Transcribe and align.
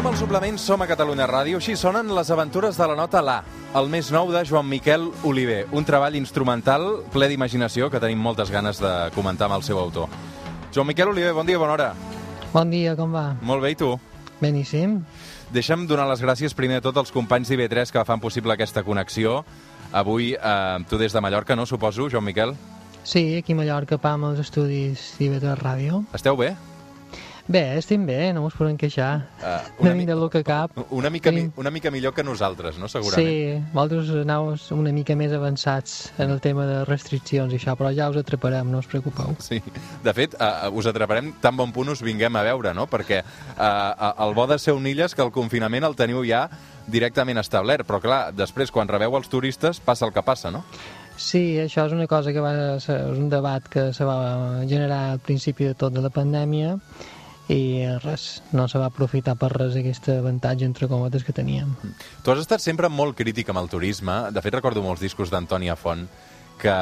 Som 0.00 0.06
al 0.08 0.16
suplement, 0.16 0.56
som 0.56 0.80
a 0.80 0.86
Catalunya 0.88 1.26
Ràdio. 1.28 1.58
Així 1.60 1.74
sonen 1.76 2.08
les 2.16 2.30
aventures 2.32 2.72
de 2.72 2.86
la 2.88 2.94
nota 2.96 3.20
La, 3.20 3.34
el 3.76 3.90
més 3.92 4.06
nou 4.08 4.30
de 4.32 4.40
Joan 4.48 4.64
Miquel 4.64 5.02
Oliver. 5.28 5.66
Un 5.76 5.84
treball 5.84 6.14
instrumental 6.16 6.86
ple 7.12 7.28
d'imaginació 7.28 7.90
que 7.92 8.00
tenim 8.00 8.22
moltes 8.24 8.48
ganes 8.48 8.80
de 8.80 8.92
comentar 9.12 9.50
amb 9.50 9.58
el 9.58 9.66
seu 9.66 9.76
autor. 9.76 10.08
Joan 10.72 10.88
Miquel 10.88 11.12
Oliver, 11.12 11.34
bon 11.36 11.44
dia, 11.44 11.58
bona 11.60 11.74
hora. 11.74 11.90
Bon 12.54 12.72
dia, 12.72 12.94
com 12.96 13.12
va? 13.12 13.34
Molt 13.44 13.60
bé, 13.60 13.74
i 13.74 13.76
tu? 13.76 13.90
Beníssim. 14.40 15.02
Deixa'm 15.52 15.84
donar 15.84 16.08
les 16.08 16.24
gràcies 16.24 16.56
primer 16.56 16.80
de 16.80 16.86
tot 16.88 16.96
als 16.96 17.12
companys 17.12 17.52
d'IV3 17.52 17.92
que 17.92 18.06
fan 18.08 18.24
possible 18.24 18.56
aquesta 18.56 18.80
connexió. 18.88 19.42
Avui, 19.92 20.32
eh, 20.32 20.78
tu 20.88 20.96
des 20.96 21.12
de 21.12 21.20
Mallorca, 21.20 21.52
no, 21.60 21.68
suposo, 21.68 22.08
Joan 22.08 22.24
Miquel? 22.24 22.56
Sí, 23.04 23.36
aquí 23.36 23.52
a 23.52 23.60
Mallorca, 23.60 24.00
PAM, 24.00 24.24
als 24.32 24.48
estudis 24.48 25.10
d'IV3 25.20 25.60
Ràdio. 25.60 26.06
Esteu 26.16 26.40
bé? 26.40 26.54
Bé, 27.50 27.78
estem 27.80 28.04
bé, 28.06 28.28
no 28.30 28.44
mos 28.44 28.54
podem 28.54 28.76
queixar. 28.78 29.24
Uh, 29.42 29.82
una, 29.82 29.94
mica, 29.98 30.14
del 30.14 30.28
que 30.30 30.44
cap. 30.46 30.76
Una 30.94 31.10
mica, 31.10 31.32
mi, 31.34 31.40
Tenim- 31.40 31.56
una 31.58 31.72
mica 31.74 31.90
millor 31.90 32.14
que 32.14 32.22
nosaltres, 32.22 32.78
no? 32.78 32.86
Segurament. 32.86 33.26
Sí, 33.26 33.72
vosaltres 33.74 34.12
aneu 34.22 34.52
una 34.76 34.92
mica 34.94 35.16
més 35.18 35.34
avançats 35.34 36.12
en 36.22 36.30
el 36.30 36.38
tema 36.44 36.68
de 36.68 36.84
restriccions 36.86 37.50
i 37.50 37.58
això, 37.58 37.74
però 37.74 37.90
ja 37.96 38.06
us 38.12 38.20
atraparem, 38.22 38.70
no 38.70 38.78
us 38.78 38.86
preocupeu. 38.86 39.34
Sí. 39.42 39.58
De 40.06 40.14
fet, 40.14 40.38
uh, 40.38 40.70
us 40.70 40.86
atraparem 40.86 41.32
tan 41.42 41.58
bon 41.58 41.74
punt 41.74 41.90
us 41.90 42.06
vinguem 42.06 42.38
a 42.38 42.46
veure, 42.52 42.70
no? 42.70 42.86
Perquè 42.86 43.24
uh, 43.26 44.14
el 44.14 44.38
bo 44.38 44.46
de 44.46 44.62
ser 44.62 44.78
unilles 44.78 45.18
que 45.18 45.26
el 45.26 45.34
confinament 45.34 45.90
el 45.90 45.98
teniu 45.98 46.22
ja 46.22 46.46
directament 46.86 47.42
establert, 47.42 47.82
però 47.82 47.98
clar, 47.98 48.24
després 48.30 48.70
quan 48.70 48.86
rebeu 48.86 49.18
els 49.18 49.26
turistes 49.28 49.82
passa 49.82 50.06
el 50.06 50.14
que 50.14 50.22
passa, 50.22 50.54
no? 50.54 50.62
Sí, 51.18 51.58
això 51.58 51.90
és 51.90 51.92
una 51.98 52.06
cosa 52.06 52.30
que 52.30 52.40
va 52.40 52.78
ser 52.78 53.02
és 53.10 53.18
un 53.18 53.26
debat 53.28 53.66
que 53.68 53.90
se 53.92 54.06
va 54.06 54.62
generar 54.70 55.08
al 55.16 55.18
principi 55.18 55.66
de 55.66 55.74
tot 55.74 55.92
de 55.92 56.00
la 56.00 56.14
pandèmia 56.14 56.78
i 57.50 57.84
res, 58.04 58.42
no 58.54 58.68
se 58.70 58.78
va 58.78 58.86
aprofitar 58.90 59.34
per 59.40 59.50
res 59.52 59.76
aquest 59.80 60.06
avantatge 60.14 60.66
entre 60.68 60.86
cometes 60.90 61.24
que 61.26 61.34
teníem. 61.34 61.72
Tu 62.22 62.30
has 62.30 62.42
estat 62.44 62.62
sempre 62.62 62.88
molt 62.88 63.16
crític 63.18 63.50
amb 63.50 63.62
el 63.62 63.70
turisme. 63.72 64.28
De 64.30 64.42
fet, 64.44 64.54
recordo 64.54 64.84
molts 64.84 65.02
discos 65.02 65.32
d'Antònia 65.32 65.74
Font 65.78 66.06
que, 66.60 66.74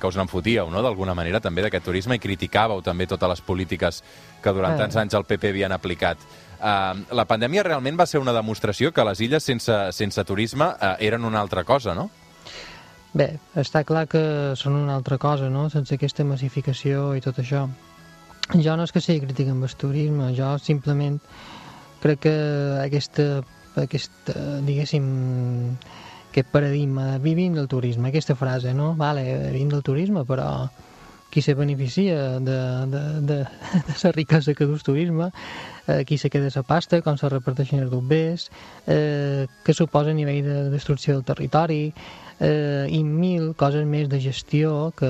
que 0.00 0.08
us 0.08 0.16
n'enfotíeu, 0.18 0.70
no?, 0.72 0.82
d'alguna 0.82 1.14
manera, 1.14 1.40
també 1.44 1.62
d'aquest 1.62 1.84
turisme, 1.84 2.16
i 2.16 2.22
criticàveu 2.22 2.82
també 2.82 3.06
totes 3.06 3.28
les 3.34 3.44
polítiques 3.44 4.00
que 4.42 4.54
durant 4.56 4.74
Eh. 4.74 4.80
tants 4.80 4.96
anys 4.96 5.14
el 5.14 5.28
PP 5.28 5.52
havien 5.52 5.72
aplicat. 5.76 6.18
Uh, 6.62 6.94
la 7.10 7.26
pandèmia 7.26 7.64
realment 7.66 7.98
va 7.98 8.06
ser 8.06 8.20
una 8.22 8.32
demostració 8.32 8.92
que 8.94 9.04
les 9.04 9.20
illes 9.20 9.42
sense, 9.42 9.78
sense 9.92 10.24
turisme 10.24 10.64
uh, 10.64 10.94
eren 11.02 11.24
una 11.24 11.40
altra 11.40 11.64
cosa, 11.64 11.94
no? 11.94 12.08
Bé, 13.12 13.34
està 13.58 13.82
clar 13.84 14.06
que 14.08 14.54
són 14.56 14.78
una 14.78 14.94
altra 14.94 15.18
cosa, 15.18 15.50
no?, 15.50 15.68
sense 15.70 15.94
aquesta 15.94 16.24
massificació 16.24 17.12
i 17.18 17.20
tot 17.20 17.42
això. 17.42 17.66
Jo 18.50 18.76
no 18.76 18.84
és 18.84 18.92
que 18.92 19.00
sigui 19.00 19.22
crític 19.24 19.50
amb 19.52 19.64
el 19.64 19.74
turisme, 19.80 20.32
jo 20.36 20.52
simplement 20.60 21.18
crec 22.02 22.24
que 22.26 22.34
aquesta, 22.82 23.26
aquesta 23.80 24.34
diguéssim, 24.66 25.06
aquest 26.32 26.50
paradigma, 26.52 27.18
vivim 27.22 27.54
del 27.56 27.70
turisme, 27.70 28.10
aquesta 28.10 28.36
frase, 28.36 28.74
no? 28.74 28.92
Vale, 28.98 29.24
vivim 29.52 29.70
del 29.72 29.84
turisme, 29.86 30.26
però 30.28 30.48
qui 31.32 31.40
se 31.40 31.54
beneficia 31.54 32.38
de, 32.40 32.58
de, 32.92 33.02
de, 33.22 33.36
de 33.88 33.94
la 34.02 34.12
riquesa 34.12 34.52
que 34.52 34.66
du 34.68 34.74
el 34.76 34.82
turisme, 34.84 35.30
eh, 35.88 36.04
qui 36.04 36.18
se 36.18 36.28
queda 36.28 36.52
la 36.54 36.62
pasta, 36.62 37.00
com 37.00 37.16
se 37.16 37.30
reparteixen 37.32 37.80
els 37.80 37.90
bombers, 37.90 38.50
eh, 38.86 39.48
que 39.64 39.72
suposa 39.72 40.12
a 40.12 40.18
nivell 40.18 40.44
de 40.44 40.58
destrucció 40.68 41.16
del 41.16 41.24
territori, 41.24 41.94
eh, 42.42 42.86
i 42.90 43.00
mil 43.06 43.54
coses 43.56 43.86
més 43.88 44.08
de 44.12 44.20
gestió 44.20 44.92
que, 44.98 45.08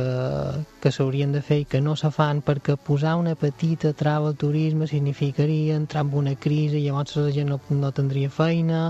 que 0.83 0.93
s'haurien 0.95 1.33
de 1.33 1.43
fer 1.43 1.63
i 1.63 1.67
que 1.67 1.81
no 1.81 1.97
se 1.97 2.13
fan 2.15 2.43
perquè 2.45 2.77
posar 2.77 3.17
una 3.19 3.35
petita 3.35 3.95
trava 3.97 4.31
al 4.31 4.39
turisme 4.39 4.87
significaria 4.87 5.75
entrar 5.75 6.05
en 6.05 6.15
una 6.23 6.35
crisi 6.37 6.79
i 6.79 6.87
llavors 6.87 7.17
la 7.17 7.33
gent 7.35 7.51
no, 7.51 7.59
no 7.83 7.93
tindria 7.97 8.31
feina 8.31 8.85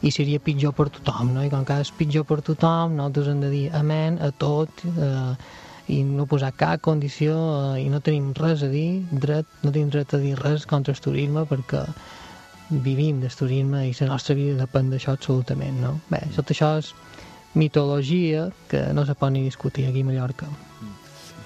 i 0.00 0.14
seria 0.14 0.40
pitjor 0.40 0.76
per 0.78 0.88
tothom, 0.94 1.34
no? 1.34 1.44
I 1.44 1.52
com 1.52 1.66
que 1.68 1.80
és 1.82 1.92
pitjor 1.98 2.24
per 2.28 2.40
tothom, 2.46 2.96
nosaltres 2.96 3.32
hem 3.34 3.42
de 3.42 3.52
dir 3.52 3.64
amén 3.74 4.22
a 4.22 4.30
tot 4.30 4.86
eh, 4.94 5.34
i 5.88 6.02
no 6.04 6.26
posar 6.28 6.52
cap 6.56 6.82
condició 6.84 7.34
eh, 7.74 7.84
i 7.84 7.88
no 7.92 8.00
tenim 8.04 8.32
res 8.36 8.62
a 8.64 8.70
dir, 8.72 9.04
dret, 9.10 9.48
no 9.64 9.72
tenim 9.72 9.90
dret 9.92 10.14
a 10.14 10.22
dir 10.22 10.36
res 10.38 10.66
contra 10.68 10.94
el 10.94 11.00
turisme 11.00 11.44
perquè 11.48 11.84
vivim 12.68 13.22
del 13.22 13.32
turisme 13.32 13.86
i 13.88 13.94
la 14.00 14.10
nostra 14.12 14.36
vida 14.36 14.58
depèn 14.60 14.90
d'això 14.92 15.14
absolutament, 15.16 15.80
no? 15.80 15.94
Bé, 16.12 16.20
tot 16.36 16.52
això 16.52 16.74
és 16.82 16.92
mitologia 17.56 18.50
que 18.68 18.90
no 18.92 19.06
se 19.08 19.16
pot 19.16 19.32
ni 19.32 19.42
discutir 19.46 19.88
aquí 19.88 20.04
a 20.04 20.08
Mallorca. 20.10 20.50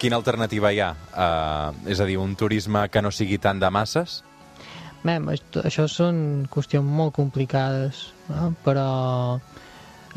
Quina 0.03 0.19
alternativa 0.19 0.73
hi 0.75 0.81
ha? 0.83 0.91
Uh, 1.15 1.89
és 1.91 2.03
a 2.03 2.09
dir, 2.09 2.19
un 2.19 2.35
turisme 2.35 2.89
que 2.91 3.03
no 3.03 3.13
sigui 3.15 3.39
tant 3.39 3.63
de 3.63 3.71
masses? 3.71 4.23
Bé, 5.03 5.15
això, 5.19 5.63
això 5.63 5.87
són 5.91 6.17
qüestions 6.51 6.87
molt 6.87 7.15
complicades, 7.15 8.09
no? 8.29 8.51
però 8.67 9.39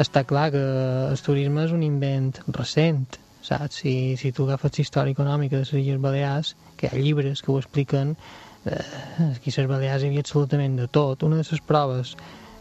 està 0.02 0.26
clar 0.26 0.50
que 0.54 0.64
el 1.12 1.22
turisme 1.22 1.66
és 1.66 1.74
un 1.74 1.86
invent 1.86 2.34
recent, 2.50 3.06
saps? 3.52 3.82
Si, 3.82 4.16
si 4.22 4.32
tu 4.32 4.46
agafes 4.48 4.80
història 4.84 5.16
econòmica 5.16 5.58
de 5.58 5.64
les 5.64 5.74
Illes 5.74 6.02
Balears, 6.02 6.56
que 6.78 6.88
hi 6.88 6.94
ha 6.94 7.02
llibres 7.02 7.42
que 7.42 7.52
ho 7.52 7.60
expliquen, 7.62 8.16
eh, 8.66 8.80
aquí 9.36 9.54
a 9.54 9.62
les 9.62 9.70
Balears 9.70 10.04
hi 10.04 10.10
havia 10.12 10.26
absolutament 10.26 10.80
de 10.82 10.88
tot. 10.88 11.24
Una 11.24 11.42
de 11.42 11.46
les 11.50 11.62
proves 11.62 12.16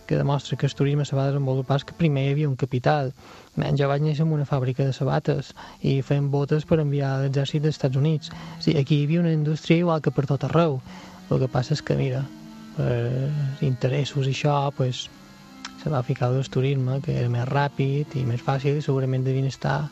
que 0.06 0.16
demostra 0.16 0.56
que 0.56 0.66
el 0.66 0.74
turisme 0.74 1.04
se 1.04 1.16
va 1.16 1.26
desenvolupar 1.30 1.78
és 1.80 1.86
que 1.88 1.96
primer 1.96 2.26
hi 2.26 2.32
havia 2.34 2.48
un 2.48 2.56
capital. 2.60 3.12
Men, 3.56 3.78
jo 3.80 3.88
vaig 3.88 4.04
néixer 4.04 4.26
en 4.26 4.32
una 4.36 4.44
fàbrica 4.48 4.84
de 4.84 4.92
sabates 4.92 5.54
i 5.80 6.00
fent 6.02 6.28
botes 6.30 6.66
per 6.68 6.80
enviar 6.82 7.14
a 7.14 7.24
l'exèrcit 7.24 7.64
dels 7.64 7.78
Estats 7.78 7.96
Units. 7.96 8.30
O 8.58 8.62
sigui, 8.62 8.78
aquí 8.80 9.00
hi 9.00 9.08
havia 9.08 9.24
una 9.24 9.32
indústria 9.32 9.80
igual 9.80 10.02
que 10.04 10.12
per 10.12 10.26
tot 10.28 10.44
arreu. 10.44 10.80
El 11.30 11.40
que 11.40 11.48
passa 11.48 11.72
és 11.74 11.82
que, 11.82 11.96
mira, 11.96 12.24
per 12.76 13.30
interessos 13.64 14.28
i 14.28 14.34
això, 14.36 14.58
pues, 14.76 15.06
se 15.82 15.90
va 15.90 16.02
ficar 16.02 16.30
el 16.32 16.48
turisme, 16.48 17.00
que 17.04 17.16
era 17.20 17.28
més 17.28 17.48
ràpid 17.48 18.16
i 18.16 18.24
més 18.28 18.42
fàcil 18.44 18.78
i 18.78 18.84
segurament 18.84 19.24
devien 19.24 19.48
estar 19.48 19.88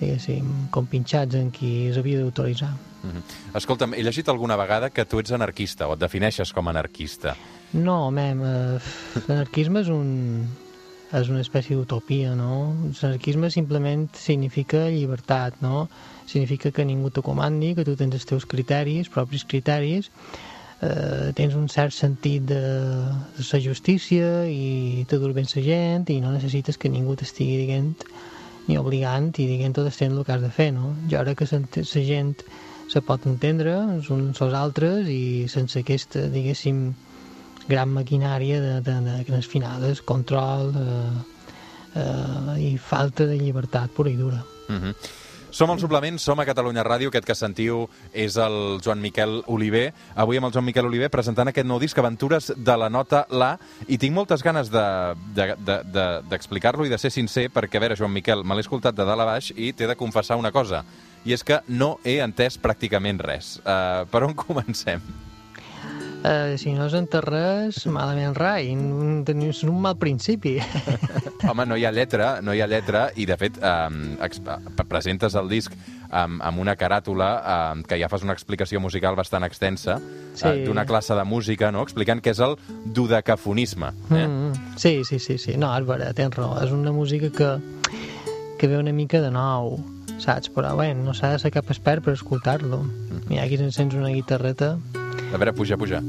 diguéssim, 0.00 0.48
compinxats 0.74 1.36
en 1.38 1.50
qui 1.54 1.88
es 1.90 1.98
havia 2.00 2.20
d'autoritzar. 2.20 2.72
Mm 3.02 3.10
-hmm. 3.10 3.56
Escolta'm, 3.56 3.94
he 3.94 4.02
llegit 4.02 4.28
alguna 4.28 4.56
vegada 4.56 4.90
que 4.90 5.04
tu 5.04 5.18
ets 5.18 5.32
anarquista, 5.32 5.88
o 5.88 5.94
et 5.94 6.00
defineixes 6.00 6.52
com 6.52 6.66
a 6.66 6.70
anarquista. 6.70 7.36
No, 7.72 8.10
mem, 8.10 8.42
eh, 8.42 8.78
l'anarquisme 9.28 9.80
és 9.80 9.88
un 9.88 10.48
és 11.12 11.28
una 11.28 11.40
espècie 11.40 11.74
d'utopia, 11.74 12.34
no? 12.38 12.74
L'anarquisme 13.02 13.50
simplement 13.50 14.08
significa 14.14 14.88
llibertat, 14.88 15.60
no? 15.60 15.88
Significa 16.26 16.70
que 16.70 16.84
ningú 16.84 17.10
te 17.10 17.22
comandi, 17.22 17.74
que 17.74 17.84
tu 17.84 17.96
tens 17.96 18.14
els 18.14 18.26
teus 18.26 18.46
criteris, 18.46 19.08
propis 19.08 19.44
criteris, 19.44 20.10
eh, 20.82 21.32
tens 21.34 21.54
un 21.58 21.68
cert 21.68 21.94
sentit 21.96 22.46
de, 22.46 22.60
de 23.36 23.46
la 23.52 23.60
justícia 23.60 24.46
i 24.46 25.04
te 25.08 25.18
dur 25.18 25.32
ben 25.36 25.50
la 25.50 25.62
gent 25.62 26.08
i 26.10 26.20
no 26.20 26.30
necessites 26.32 26.78
que 26.78 26.88
ningú 26.88 27.16
t'estigui 27.16 27.66
dient 27.66 28.06
ni 28.66 28.78
obligant 28.78 29.30
i 29.38 29.46
dient 29.46 29.76
tot 29.76 29.88
estent 29.88 30.16
el 30.16 30.24
que 30.24 30.34
has 30.34 30.42
de 30.42 30.50
fer, 30.50 30.70
no? 30.76 30.94
Jo 31.10 31.22
crec 31.24 31.42
que 31.42 31.48
la 31.50 32.04
gent 32.08 32.34
se 32.90 33.00
pot 33.06 33.26
entendre 33.30 33.76
els 33.94 34.10
uns 34.10 34.40
als 34.42 34.54
altres 34.58 35.08
i 35.08 35.46
sense 35.48 35.78
aquesta, 35.78 36.26
diguéssim, 36.32 36.90
gran 37.70 37.92
maquinària 37.94 38.58
de, 38.60 38.72
de, 38.82 38.96
de 39.06 39.16
grans 39.28 39.46
finades, 39.46 40.02
control 40.02 40.72
eh, 40.74 41.18
eh, 42.02 42.54
i 42.66 42.70
falta 42.78 43.28
de 43.30 43.38
llibertat 43.38 43.94
pura 43.94 44.10
i 44.10 44.16
dura. 44.18 44.42
Mm 44.68 44.80
-hmm. 44.80 44.94
Som 45.50 45.66
al 45.70 45.80
suplement, 45.82 46.18
som 46.22 46.38
a 46.38 46.44
Catalunya 46.46 46.84
Ràdio, 46.86 47.10
aquest 47.10 47.26
que 47.26 47.34
sentiu 47.34 47.90
és 48.14 48.36
el 48.38 48.78
Joan 48.84 49.00
Miquel 49.02 49.42
Oliver. 49.50 49.90
Avui 50.14 50.38
amb 50.38 50.46
el 50.46 50.52
Joan 50.54 50.64
Miquel 50.68 50.86
Oliver 50.86 51.10
presentant 51.10 51.48
aquest 51.50 51.66
nou 51.66 51.80
disc, 51.82 51.98
Aventures 51.98 52.52
de 52.56 52.76
la 52.78 52.88
nota 52.88 53.26
La, 53.34 53.58
i 53.88 53.98
tinc 53.98 54.14
moltes 54.14 54.42
ganes 54.46 54.70
d'explicar-lo 54.70 56.86
de, 56.86 56.86
de, 56.86 56.86
de, 56.86 56.86
i 56.86 56.90
de 56.94 56.98
ser 57.02 57.10
sincer, 57.10 57.50
perquè, 57.50 57.76
a 57.80 57.82
veure, 57.82 57.98
Joan 57.98 58.14
Miquel, 58.14 58.44
me 58.44 58.54
l'he 58.54 58.62
escoltat 58.62 58.94
de 58.94 59.04
dalt 59.08 59.22
a 59.26 59.28
baix 59.32 59.50
i 59.56 59.72
t'he 59.74 59.90
de 59.90 59.98
confessar 59.98 60.38
una 60.38 60.54
cosa, 60.54 60.84
i 61.26 61.34
és 61.34 61.42
que 61.42 61.58
no 61.66 61.98
he 62.04 62.22
entès 62.22 62.54
pràcticament 62.62 63.18
res. 63.26 63.58
Uh, 63.64 64.06
per 64.06 64.22
on 64.28 64.34
comencem? 64.46 65.29
Eh, 66.22 66.56
si 66.60 66.74
no 66.76 66.84
s'entén 66.92 67.22
res, 67.24 67.86
malament 67.88 68.34
rai, 68.36 68.74
teniu 69.24 69.54
un 69.64 69.78
mal 69.80 69.96
principi. 69.96 70.58
Home, 71.48 71.64
no 71.64 71.78
hi 71.80 71.86
ha 71.88 71.92
lletra, 71.96 72.42
no 72.44 72.52
hi 72.52 72.60
ha 72.60 72.66
lletra, 72.68 73.06
i 73.16 73.24
de 73.24 73.36
fet 73.40 73.56
eh, 73.56 74.84
presentes 74.88 75.34
el 75.40 75.48
disc 75.48 75.72
amb, 76.10 76.42
amb 76.44 76.60
una 76.60 76.74
caràtula 76.76 77.30
eh, 77.40 77.82
que 77.88 77.96
ja 78.02 78.10
fas 78.12 78.22
una 78.26 78.34
explicació 78.36 78.80
musical 78.84 79.16
bastant 79.16 79.46
extensa 79.48 79.96
Sí. 80.34 80.46
eh, 80.46 80.64
d'una 80.66 80.84
classe 80.86 81.16
de 81.16 81.24
música, 81.24 81.72
no? 81.72 81.82
explicant 81.82 82.20
què 82.22 82.30
és 82.36 82.38
el 82.44 82.54
dodecafonisme. 82.84 83.88
Eh? 84.12 84.26
Mm, 84.26 84.76
sí, 84.78 85.00
sí, 85.08 85.18
sí, 85.18 85.38
sí. 85.38 85.56
No, 85.56 85.72
és 85.76 85.88
vera, 85.88 86.12
tens 86.14 86.36
raó. 86.36 86.60
És 86.62 86.70
una 86.70 86.92
música 86.92 87.32
que, 87.34 87.50
que 88.60 88.68
ve 88.68 88.76
una 88.78 88.92
mica 88.92 89.20
de 89.24 89.32
nou, 89.34 89.78
saps? 90.20 90.52
Però, 90.54 90.76
bé, 90.78 90.92
no 90.94 91.16
s'ha 91.16 91.32
de 91.34 91.40
ser 91.42 91.50
cap 91.56 91.72
expert 91.72 92.04
per 92.04 92.14
escoltar-lo. 92.14 92.84
Mira, 93.26 93.42
aquí 93.48 93.56
s'encens 93.58 93.96
una 93.98 94.12
guitarreta. 94.12 94.76
A 95.32 95.38
veure, 95.38 95.52
puja, 95.52 95.76
puja. 95.76 96.02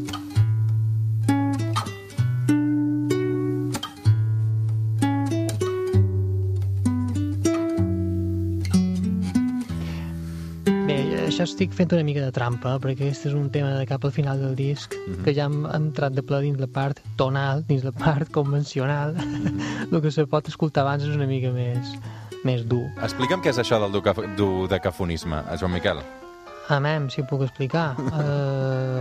Això 11.42 11.56
estic 11.56 11.72
fent 11.74 11.94
una 11.96 12.04
mica 12.06 12.22
de 12.22 12.30
trampa, 12.36 12.76
perquè 12.78 13.08
aquest 13.08 13.24
és 13.26 13.34
un 13.34 13.48
tema 13.50 13.72
de 13.74 13.86
cap 13.90 14.04
al 14.06 14.12
final 14.14 14.38
del 14.38 14.52
disc, 14.54 14.94
mm 14.94 15.14
-hmm. 15.14 15.24
que 15.24 15.34
ja 15.34 15.46
hem 15.46 15.66
entrat 15.66 16.14
de 16.14 16.22
ple 16.22 16.42
dins 16.42 16.60
la 16.60 16.68
part 16.68 17.00
tonal, 17.16 17.64
dins 17.66 17.84
la 17.84 17.92
part 17.92 18.30
convencional. 18.30 19.16
Mm 19.16 19.48
-hmm. 19.48 19.88
el 19.96 20.02
que 20.02 20.12
se 20.12 20.28
pot 20.28 20.48
escoltar 20.48 20.84
abans 20.84 21.04
és 21.04 21.16
una 21.16 21.26
mica 21.26 21.50
més, 21.50 21.98
més 22.44 22.62
dur. 22.68 22.86
Explica'm 23.02 23.42
què 23.42 23.50
és 23.50 23.58
això 23.58 23.80
del 23.80 23.92
dodecafonisme, 24.38 25.42
Joan 25.60 25.72
Miquel. 25.72 25.98
Amem, 26.68 27.10
si 27.10 27.22
ho 27.22 27.26
puc 27.26 27.42
explicar. 27.42 27.96
uh, 27.98 29.01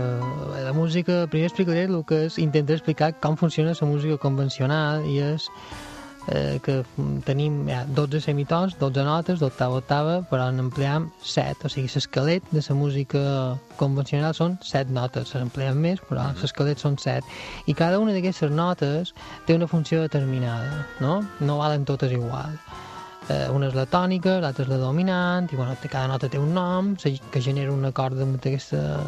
la 0.71 0.77
música, 0.77 1.27
primer 1.27 1.49
explicaré 1.49 1.83
el 1.83 2.03
que 2.07 2.25
és, 2.29 2.37
intentaré 2.39 2.79
explicar 2.79 3.11
com 3.19 3.35
funciona 3.35 3.73
la 3.75 3.87
música 3.87 4.15
convencional 4.17 5.03
i 5.03 5.17
és 5.19 5.47
eh, 6.31 6.59
que 6.63 6.77
tenim 7.27 7.65
ja, 7.67 7.81
12 7.97 8.21
semitons, 8.23 8.77
12 8.79 9.03
notes, 9.03 9.41
d'octava 9.41 9.75
a 9.75 9.81
octava, 9.81 10.13
però 10.29 10.47
en 10.47 10.61
empleam 10.63 11.09
7, 11.27 11.67
o 11.67 11.71
sigui, 11.73 11.89
l'esquelet 11.91 12.45
de 12.53 12.63
la 12.63 12.75
música 12.77 13.23
convencional 13.81 14.35
són 14.37 14.55
7 14.63 14.93
notes, 14.95 15.33
se 15.33 15.41
n'empleem 15.41 15.75
més, 15.75 15.99
però 16.07 16.21
uh 16.21 16.31
-huh. 16.31 16.41
l'esquelet 16.41 16.79
són 16.79 16.95
7. 16.97 17.25
I 17.67 17.73
cada 17.73 17.99
una 17.99 18.13
d'aquestes 18.13 18.51
notes 18.51 19.13
té 19.45 19.55
una 19.55 19.67
funció 19.67 20.01
determinada, 20.01 20.87
no? 20.99 21.21
No 21.39 21.57
valen 21.57 21.83
totes 21.85 22.11
igual. 22.11 22.55
Eh, 23.29 23.49
una 23.49 23.67
és 23.67 23.75
la 23.75 23.85
tònica, 23.85 24.39
l'altra 24.39 24.63
és 24.63 24.69
la 24.69 24.77
dominant, 24.77 25.51
i 25.51 25.55
bueno, 25.55 25.75
cada 25.89 26.07
nota 26.07 26.29
té 26.29 26.39
un 26.39 26.53
nom 26.53 26.95
que 26.95 27.41
genera 27.41 27.71
un 27.71 27.85
acord 27.85 28.15
d'aquesta 28.15 28.99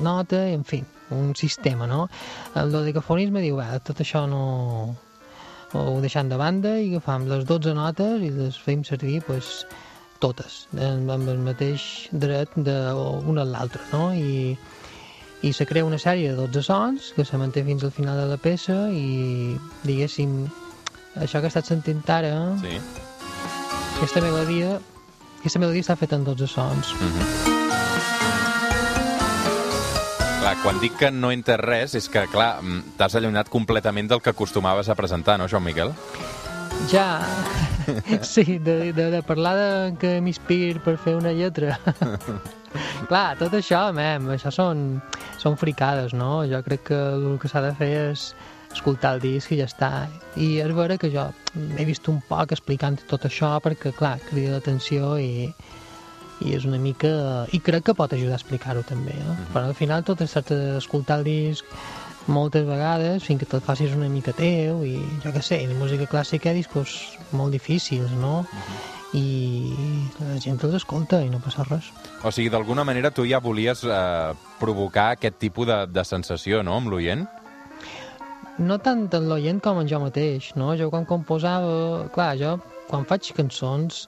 nota, 0.00 0.48
i 0.48 0.54
en 0.54 0.64
fi, 0.64 0.84
un 1.10 1.34
sistema, 1.36 1.86
no? 1.86 2.08
El 2.54 2.72
dodecafonisme 2.72 3.42
diu, 3.44 3.58
bé, 3.60 3.68
tot 3.86 4.02
això 4.02 4.26
no, 4.30 4.42
ho 5.72 6.00
deixant 6.02 6.30
de 6.30 6.38
banda 6.40 6.76
i 6.80 6.90
agafam 6.90 7.28
les 7.30 7.46
12 7.46 7.74
notes 7.78 8.22
i 8.26 8.30
les 8.34 8.58
fem 8.58 8.82
servir 8.86 9.20
pues, 9.26 9.64
totes, 10.20 10.64
amb 10.76 11.10
el 11.14 11.42
mateix 11.44 11.82
dret 12.12 12.52
d'una 12.56 13.44
a 13.44 13.48
l'altra, 13.48 13.82
no? 13.92 14.10
I, 14.14 14.56
i 15.42 15.52
se 15.56 15.66
crea 15.66 15.86
una 15.86 15.98
sèrie 15.98 16.34
de 16.34 16.48
12 16.48 16.64
sons 16.66 17.12
que 17.16 17.24
se 17.24 17.38
manté 17.40 17.64
fins 17.64 17.84
al 17.84 17.94
final 17.94 18.18
de 18.20 18.26
la 18.32 18.40
peça 18.40 18.82
i, 18.92 19.56
diguéssim, 19.86 20.42
això 21.16 21.40
que 21.40 21.48
he 21.48 21.52
estat 21.54 21.70
sentint 21.70 22.02
ara, 22.12 22.34
sí. 22.60 22.76
aquesta 23.96 24.20
melodia, 24.26 24.76
aquesta 25.40 25.62
melodia 25.62 25.86
està 25.86 25.96
feta 25.96 26.20
en 26.20 26.28
12 26.28 26.52
sons. 26.58 26.94
Mm 27.00 27.14
-hmm. 27.14 27.49
Clar, 30.50 30.62
quan 30.64 30.78
dic 30.82 30.96
que 30.98 31.08
no 31.14 31.28
entes 31.30 31.60
res, 31.62 31.92
és 31.94 32.08
que, 32.10 32.24
clar, 32.26 32.56
mm, 32.58 32.96
t'has 32.98 33.14
allunyat 33.14 33.46
completament 33.46 34.08
del 34.10 34.18
que 34.18 34.32
acostumaves 34.32 34.88
a 34.90 34.96
presentar, 34.98 35.36
no, 35.38 35.46
Joan 35.46 35.62
Miquel? 35.62 35.92
Ja, 36.90 37.20
sí, 38.26 38.58
de, 38.58 38.90
de, 38.92 39.04
de 39.12 39.20
parlar 39.22 39.52
de 39.54 39.68
que 40.00 40.10
m'inspir 40.18 40.80
per 40.82 40.96
fer 40.98 41.14
una 41.14 41.30
lletra. 41.30 41.78
clar, 43.12 43.38
tot 43.38 43.54
això, 43.54 43.92
mem, 43.94 44.26
això 44.34 44.50
són, 44.50 44.98
són 45.38 45.54
fricades, 45.54 46.16
no? 46.18 46.40
Jo 46.50 46.64
crec 46.66 46.82
que 46.90 46.98
el 46.98 47.38
que 47.38 47.46
s'ha 47.46 47.62
de 47.68 47.70
fer 47.78 47.92
és 48.08 48.32
escoltar 48.74 49.20
el 49.20 49.22
disc 49.22 49.54
i 49.54 49.60
ja 49.62 49.70
està. 49.70 49.92
I 50.34 50.56
és 50.64 50.74
vera 50.74 50.98
que 50.98 51.12
jo 51.14 51.28
he 51.78 51.86
vist 51.86 52.10
un 52.10 52.18
poc 52.26 52.58
explicant 52.58 52.98
tot 53.06 53.30
això 53.30 53.54
perquè, 53.62 53.94
clar, 53.94 54.16
crida 54.26 54.58
l'atenció 54.58 55.14
i, 55.22 55.54
i 56.40 56.54
és 56.56 56.64
una 56.64 56.78
mica... 56.78 57.46
i 57.52 57.60
crec 57.60 57.90
que 57.90 57.94
pot 57.96 58.12
ajudar 58.12 58.36
a 58.36 58.40
explicar-ho 58.40 58.82
també, 58.86 59.14
no? 59.24 59.34
Mm 59.34 59.38
-hmm. 59.38 59.52
però 59.54 59.64
al 59.66 59.74
final 59.74 60.04
tot 60.04 60.20
es 60.20 60.32
tracta 60.32 60.54
d'escoltar 60.54 61.18
el 61.18 61.24
disc 61.24 61.64
moltes 62.26 62.66
vegades 62.66 63.24
fins 63.24 63.40
que 63.40 63.46
te'l 63.46 63.62
facis 63.64 63.94
una 63.96 64.08
mica 64.08 64.32
teu 64.32 64.84
i 64.84 64.96
jo 65.24 65.32
què 65.34 65.42
sé, 65.42 65.60
la 65.66 65.74
música 65.78 66.06
clàssica 66.06 66.48
hi 66.48 66.52
ha 66.52 66.54
discos 66.54 67.18
molt 67.32 67.52
difícils, 67.52 68.10
no? 68.12 68.42
Mm 68.42 68.58
-hmm. 68.58 68.98
i 69.12 69.74
la 70.20 70.38
gent 70.38 70.58
els 70.62 70.74
escolta 70.74 71.22
i 71.22 71.28
no 71.28 71.40
passa 71.40 71.64
res. 71.64 71.90
O 72.22 72.30
sigui, 72.30 72.48
d'alguna 72.48 72.84
manera 72.84 73.10
tu 73.10 73.26
ja 73.26 73.40
volies 73.40 73.84
eh, 73.84 74.34
provocar 74.58 75.10
aquest 75.10 75.38
tipus 75.38 75.66
de, 75.66 75.86
de 75.86 76.04
sensació, 76.04 76.62
no?, 76.62 76.76
amb 76.76 76.88
l'oient? 76.88 77.26
No 78.58 78.78
tant 78.78 79.08
en 79.12 79.28
l'oient 79.28 79.60
com 79.60 79.78
en 79.80 79.88
jo 79.88 80.00
mateix, 80.00 80.54
no? 80.54 80.76
Jo 80.76 80.90
quan 80.90 81.04
composava... 81.04 82.08
Clar, 82.14 82.36
jo 82.36 82.60
quan 82.88 83.04
faig 83.04 83.32
cançons 83.32 84.06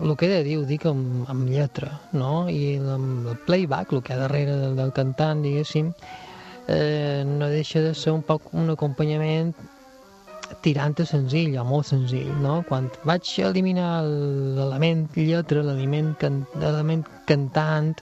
el 0.00 0.16
que 0.16 0.26
he 0.26 0.32
de 0.32 0.42
dir 0.46 0.58
ho 0.58 0.64
dic 0.68 0.86
amb, 0.88 1.26
amb 1.30 1.48
lletra, 1.50 1.92
no? 2.16 2.48
I 2.48 2.78
amb 2.80 3.28
el 3.32 3.38
playback, 3.46 3.92
el 3.92 4.02
que 4.02 4.14
hi 4.14 4.16
ha 4.16 4.22
darrere 4.24 4.56
del, 4.60 4.76
del 4.78 4.92
cantant, 4.96 5.42
diguéssim, 5.44 5.92
eh, 6.68 7.22
no 7.26 7.50
deixa 7.52 7.82
de 7.84 7.94
ser 7.94 8.14
un 8.14 8.22
poc 8.26 8.52
un 8.56 8.72
acompanyament 8.72 9.52
tirant 10.60 10.94
a 11.00 11.06
senzill 11.08 11.56
o 11.60 11.64
molt 11.64 11.88
senzill, 11.88 12.30
no? 12.42 12.60
Quan 12.68 12.90
vaig 13.08 13.28
eliminar 13.44 14.02
l'element 14.04 15.06
lletra, 15.16 15.62
l'element 15.64 16.12
can, 16.20 16.42
cantant, 17.28 17.94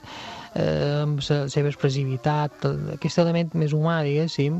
eh, 0.55 1.03
amb 1.03 1.21
la 1.29 1.45
seva 1.51 1.71
expressivitat, 1.71 2.67
aquest 2.97 3.21
element 3.23 3.53
més 3.55 3.75
humà, 3.77 4.01
diguéssim, 4.07 4.59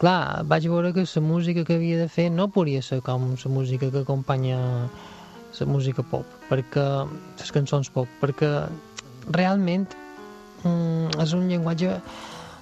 clar, 0.00 0.44
vaig 0.50 0.68
veure 0.68 0.92
que 0.92 1.06
la 1.06 1.24
música 1.24 1.64
que 1.64 1.78
havia 1.78 1.98
de 2.02 2.08
fer 2.08 2.30
no 2.30 2.50
podia 2.52 2.82
ser 2.82 3.00
com 3.00 3.32
la 3.32 3.50
música 3.50 3.90
que 3.90 4.04
acompanya 4.04 4.58
la 5.60 5.70
música 5.70 6.04
pop, 6.10 6.26
perquè 6.50 6.84
les 7.38 7.52
cançons 7.54 7.90
pop, 7.94 8.10
perquè 8.20 8.50
realment 9.30 9.86
mm, 10.64 11.20
és 11.22 11.36
un 11.36 11.48
llenguatge 11.50 11.98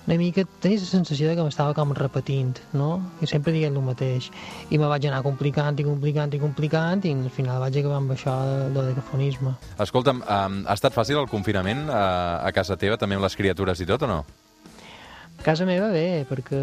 una 0.03 0.17
mica, 0.19 0.43
tenies 0.59 0.83
la 0.83 0.89
sensació 0.89 1.29
de 1.31 1.37
que 1.39 1.45
m'estava 1.47 1.75
com 1.77 1.93
repetint, 1.95 2.57
no? 2.75 2.97
I 3.23 3.29
sempre 3.31 3.53
dient 3.55 3.77
el 3.79 3.85
mateix. 3.87 4.33
I 4.75 4.81
me 4.83 4.89
vaig 4.91 5.07
anar 5.07 5.21
complicant 5.23 5.79
i 5.79 5.87
complicant 5.87 6.35
i 6.35 6.41
complicant 6.43 7.05
i 7.07 7.13
al 7.15 7.31
final 7.31 7.63
vaig 7.63 7.79
acabar 7.79 8.01
amb 8.01 8.15
això 8.17 8.35
de 8.75 8.87
decafonisme. 8.89 9.55
Escolta'm, 9.79 10.25
um, 10.27 10.59
ha 10.67 10.75
estat 10.75 10.97
fàcil 10.97 11.23
el 11.23 11.31
confinament 11.31 11.87
uh, 11.87 12.43
a 12.43 12.51
casa 12.51 12.75
teva, 12.77 12.99
també 12.99 13.19
amb 13.19 13.29
les 13.29 13.39
criatures 13.39 13.85
i 13.85 13.87
tot, 13.87 14.03
o 14.03 14.11
no? 14.11 14.21
A 15.39 15.47
casa 15.47 15.67
meva 15.67 15.89
bé, 15.95 16.25
perquè 16.27 16.59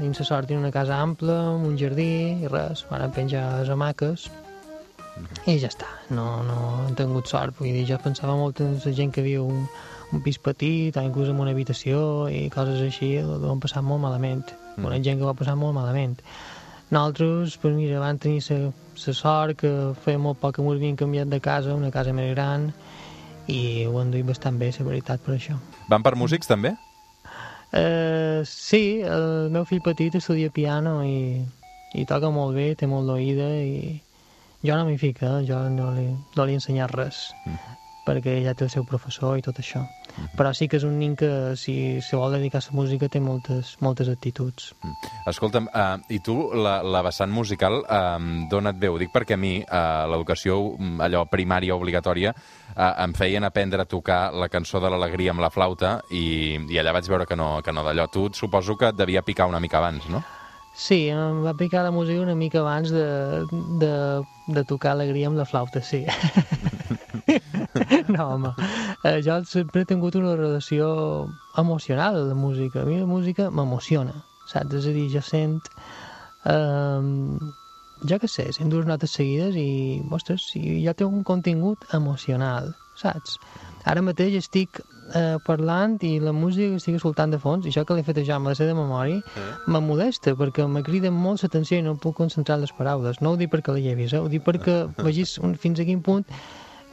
tenim 0.00 0.16
la 0.16 0.24
sort 0.24 0.50
una 0.56 0.72
casa 0.72 0.96
ampla, 0.96 1.42
amb 1.52 1.68
un 1.68 1.76
jardí 1.80 2.40
i 2.40 2.48
res, 2.48 2.86
van 2.88 3.04
penjar 3.12 3.50
les 3.60 3.68
hamaques 3.72 4.30
i 5.48 5.56
ja 5.60 5.70
està, 5.70 5.88
no, 6.12 6.26
no 6.44 6.58
he 6.86 6.94
tingut 6.98 7.30
sort, 7.30 7.56
vull 7.58 7.72
dir, 7.72 7.86
jo 7.88 7.98
pensava 8.02 8.36
molt 8.36 8.60
en 8.64 8.76
la 8.84 8.92
gent 8.96 9.12
que 9.14 9.24
viu 9.24 9.46
un, 9.48 9.64
un 10.12 10.22
pis 10.24 10.38
petit, 10.40 10.96
o 10.96 11.04
inclús 11.04 11.30
en 11.32 11.40
una 11.40 11.52
habitació 11.52 12.28
i 12.32 12.46
coses 12.52 12.80
així, 12.84 13.14
ho 13.20 13.38
han 13.50 13.62
passat 13.62 13.84
molt 13.84 14.02
malament. 14.04 14.46
Mm. 14.76 14.86
Una 14.88 15.00
gent 15.04 15.20
que 15.20 15.26
ho 15.26 15.32
ha 15.32 15.36
passat 15.38 15.58
molt 15.58 15.76
malament. 15.76 16.16
Nosaltres, 16.90 17.58
pues 17.60 17.74
mira, 17.76 18.00
vam 18.00 18.16
tenir 18.16 18.40
la 18.48 19.14
sort 19.14 19.58
que 19.60 19.72
feia 20.04 20.20
molt 20.20 20.40
poc 20.40 20.56
que 20.56 20.64
ens 20.64 20.78
havíem 20.78 20.96
canviat 20.96 21.28
de 21.28 21.40
casa, 21.44 21.76
una 21.76 21.92
casa 21.92 22.14
més 22.16 22.32
gran, 22.32 22.70
i 23.48 23.84
ho 23.88 23.98
han 24.00 24.12
duit 24.12 24.24
bastant 24.28 24.56
bé, 24.60 24.70
la 24.78 24.86
veritat, 24.86 25.20
per 25.24 25.36
això. 25.36 25.58
Van 25.88 26.04
per 26.04 26.16
músics, 26.16 26.48
també? 26.48 26.74
Uh, 27.68 28.40
sí, 28.48 29.02
el 29.04 29.50
meu 29.52 29.66
fill 29.68 29.84
petit 29.84 30.14
estudia 30.16 30.48
piano 30.48 31.02
i, 31.04 31.44
i 31.92 32.04
toca 32.08 32.30
molt 32.32 32.56
bé, 32.56 32.72
té 32.80 32.88
molt 32.88 33.08
d'oïda 33.10 33.48
i, 33.60 33.98
jo 34.68 34.76
no 34.76 34.84
m'hi 34.84 34.98
fico, 35.00 35.24
eh? 35.24 35.44
jo 35.48 35.64
no 35.72 35.90
li, 35.96 36.08
no 36.36 36.44
li 36.44 36.52
he 36.52 36.60
ensenyat 36.60 36.92
res, 36.92 37.28
mm 37.46 37.54
-hmm. 37.54 37.76
perquè 38.08 38.42
ja 38.44 38.54
té 38.54 38.64
el 38.64 38.70
seu 38.70 38.84
professor 38.84 39.38
i 39.38 39.42
tot 39.42 39.58
això. 39.58 39.80
Mm 39.80 40.24
-hmm. 40.24 40.36
Però 40.36 40.52
sí 40.52 40.68
que 40.68 40.76
és 40.76 40.84
un 40.84 40.98
nin 40.98 41.16
que, 41.16 41.56
si 41.56 42.00
se 42.00 42.16
vol 42.16 42.32
dedicar 42.32 42.60
a 42.60 42.66
la 42.70 42.76
música, 42.80 43.08
té 43.08 43.20
moltes, 43.20 43.76
moltes 43.80 44.08
actituds. 44.08 44.74
Mm. 44.82 44.92
Escolta'm, 45.26 45.68
uh, 45.74 46.00
i 46.08 46.20
tu, 46.20 46.50
la, 46.54 46.82
la 46.82 47.02
vessant 47.02 47.32
musical, 47.32 47.74
uh, 47.88 48.48
d'on 48.50 48.66
et 48.66 48.76
veu? 48.76 48.98
Dic 48.98 49.10
perquè 49.12 49.34
a 49.34 49.36
mi, 49.36 49.58
uh, 49.60 50.10
l'educació 50.10 50.76
mm, 50.78 51.00
allò 51.00 51.26
primària 51.26 51.74
obligatòria, 51.74 52.34
uh, 52.76 53.04
em 53.04 53.12
feien 53.12 53.44
aprendre 53.44 53.82
a 53.82 53.84
tocar 53.84 54.32
la 54.34 54.48
cançó 54.48 54.80
de 54.80 54.90
l'alegria 54.90 55.30
amb 55.30 55.40
la 55.40 55.50
flauta 55.50 56.02
i, 56.10 56.58
i 56.68 56.78
allà 56.78 56.92
vaig 56.92 57.08
veure 57.08 57.26
que 57.26 57.36
no, 57.36 57.62
que 57.62 57.72
no 57.72 57.82
d'allò. 57.84 58.06
Tu 58.08 58.28
suposo 58.32 58.76
que 58.76 58.88
et 58.88 58.96
devia 58.96 59.22
picar 59.22 59.46
una 59.46 59.60
mica 59.60 59.78
abans, 59.78 60.08
no? 60.08 60.22
Sí, 60.78 61.08
em 61.10 61.40
va 61.42 61.56
picar 61.58 61.82
la 61.82 61.90
música 61.90 62.22
una 62.22 62.36
mica 62.38 62.60
abans 62.60 62.92
de, 62.94 63.06
de, 63.82 63.92
de 64.46 64.62
tocar 64.70 64.92
alegria 64.92 65.26
amb 65.26 65.40
la 65.40 65.46
flauta, 65.48 65.82
sí. 65.82 66.04
no, 68.14 68.28
home, 68.28 68.52
eh, 69.02 69.18
jo 69.26 69.40
sempre 69.50 69.82
he 69.82 69.88
tingut 69.90 70.14
una 70.20 70.36
relació 70.38 70.88
emocional 71.58 72.20
amb 72.20 72.30
la 72.30 72.38
música. 72.38 72.84
A 72.84 72.86
mi 72.86 73.00
la 73.00 73.10
música 73.10 73.48
m'emociona, 73.50 74.14
saps? 74.46 74.78
És 74.78 74.86
a 74.86 74.94
dir, 74.94 75.08
jo 75.16 75.24
sent... 75.26 75.66
Eh, 76.46 77.02
jo 78.06 78.20
què 78.22 78.30
sé, 78.30 78.46
sent 78.54 78.70
dues 78.70 78.86
notes 78.86 79.16
seguides 79.18 79.58
i, 79.58 79.98
ostres, 80.14 80.46
ja 80.54 80.94
té 80.94 81.08
un 81.08 81.24
contingut 81.26 81.88
emocional, 81.98 82.70
saps? 83.02 83.34
Ara 83.90 84.06
mateix 84.06 84.38
estic 84.38 84.78
eh, 85.14 85.36
parlant 85.44 85.96
i 86.06 86.18
la 86.20 86.32
música 86.32 86.70
que 86.72 86.78
estic 86.80 86.98
escoltant 86.98 87.32
de 87.32 87.40
fons, 87.42 87.66
i 87.66 87.72
això 87.72 87.84
que 87.88 87.96
l'he 87.96 88.04
fet 88.06 88.20
jo 88.26 88.36
amb 88.36 88.50
la 88.50 88.54
seva 88.58 88.76
memòria, 88.76 89.20
sí. 89.34 89.46
me 89.72 89.80
molesta, 89.84 90.34
perquè 90.38 90.66
me 90.68 90.82
crida 90.86 91.10
molt 91.14 91.44
l'atenció 91.44 91.78
i 91.78 91.84
no 91.86 91.96
puc 91.96 92.16
concentrar 92.20 92.58
les 92.62 92.72
paraules. 92.76 93.20
No 93.24 93.32
ho 93.32 93.40
dic 93.40 93.52
perquè 93.52 93.74
la 93.74 93.82
llevis, 93.84 94.14
eh? 94.14 94.22
ho 94.22 94.28
dic 94.32 94.44
perquè 94.46 94.80
vegis 95.06 95.38
un, 95.42 95.56
fins 95.56 95.80
a 95.80 95.88
quin 95.88 96.02
punt 96.04 96.26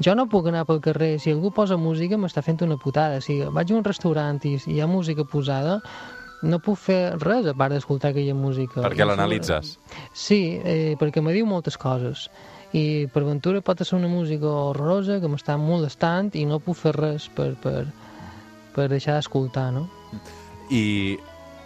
jo 0.03 0.11
no 0.15 0.25
puc 0.27 0.49
anar 0.51 0.65
pel 0.67 0.81
carrer, 0.83 1.13
si 1.23 1.31
algú 1.31 1.53
posa 1.55 1.77
música 1.79 2.17
m'està 2.19 2.43
fent 2.43 2.59
una 2.65 2.75
putada, 2.75 3.21
si 3.23 3.39
vaig 3.39 3.71
a 3.71 3.77
un 3.77 3.85
restaurant 3.85 4.41
i 4.43 4.57
hi 4.59 4.81
ha 4.83 4.87
música 4.91 5.23
posada, 5.23 5.79
no 6.43 6.59
puc 6.59 6.77
fer 6.77 6.99
res 7.21 7.47
a 7.47 7.53
part 7.55 7.71
d'escoltar 7.71 8.11
aquella 8.11 8.35
música. 8.35 8.83
Perquè 8.83 9.07
l'analitzes? 9.07 9.77
Sí, 10.11 10.59
eh, 10.59 10.97
perquè 10.99 11.23
me 11.23 11.31
diu 11.33 11.47
moltes 11.47 11.79
coses 11.79 12.27
i 12.75 13.07
per 13.11 13.23
ventura 13.23 13.61
pot 13.63 13.81
ser 13.83 13.95
una 13.97 14.09
música 14.11 14.49
horrorosa 14.49 15.21
que 15.21 15.29
m'està 15.31 15.55
molestant 15.59 16.33
i 16.35 16.43
no 16.49 16.59
puc 16.63 16.77
fer 16.81 16.95
res 16.97 17.29
per, 17.31 17.53
per, 17.61 17.85
per 18.75 18.89
deixar 18.91 19.17
d'escoltar, 19.17 19.69
no? 19.73 19.87
I 20.69 21.17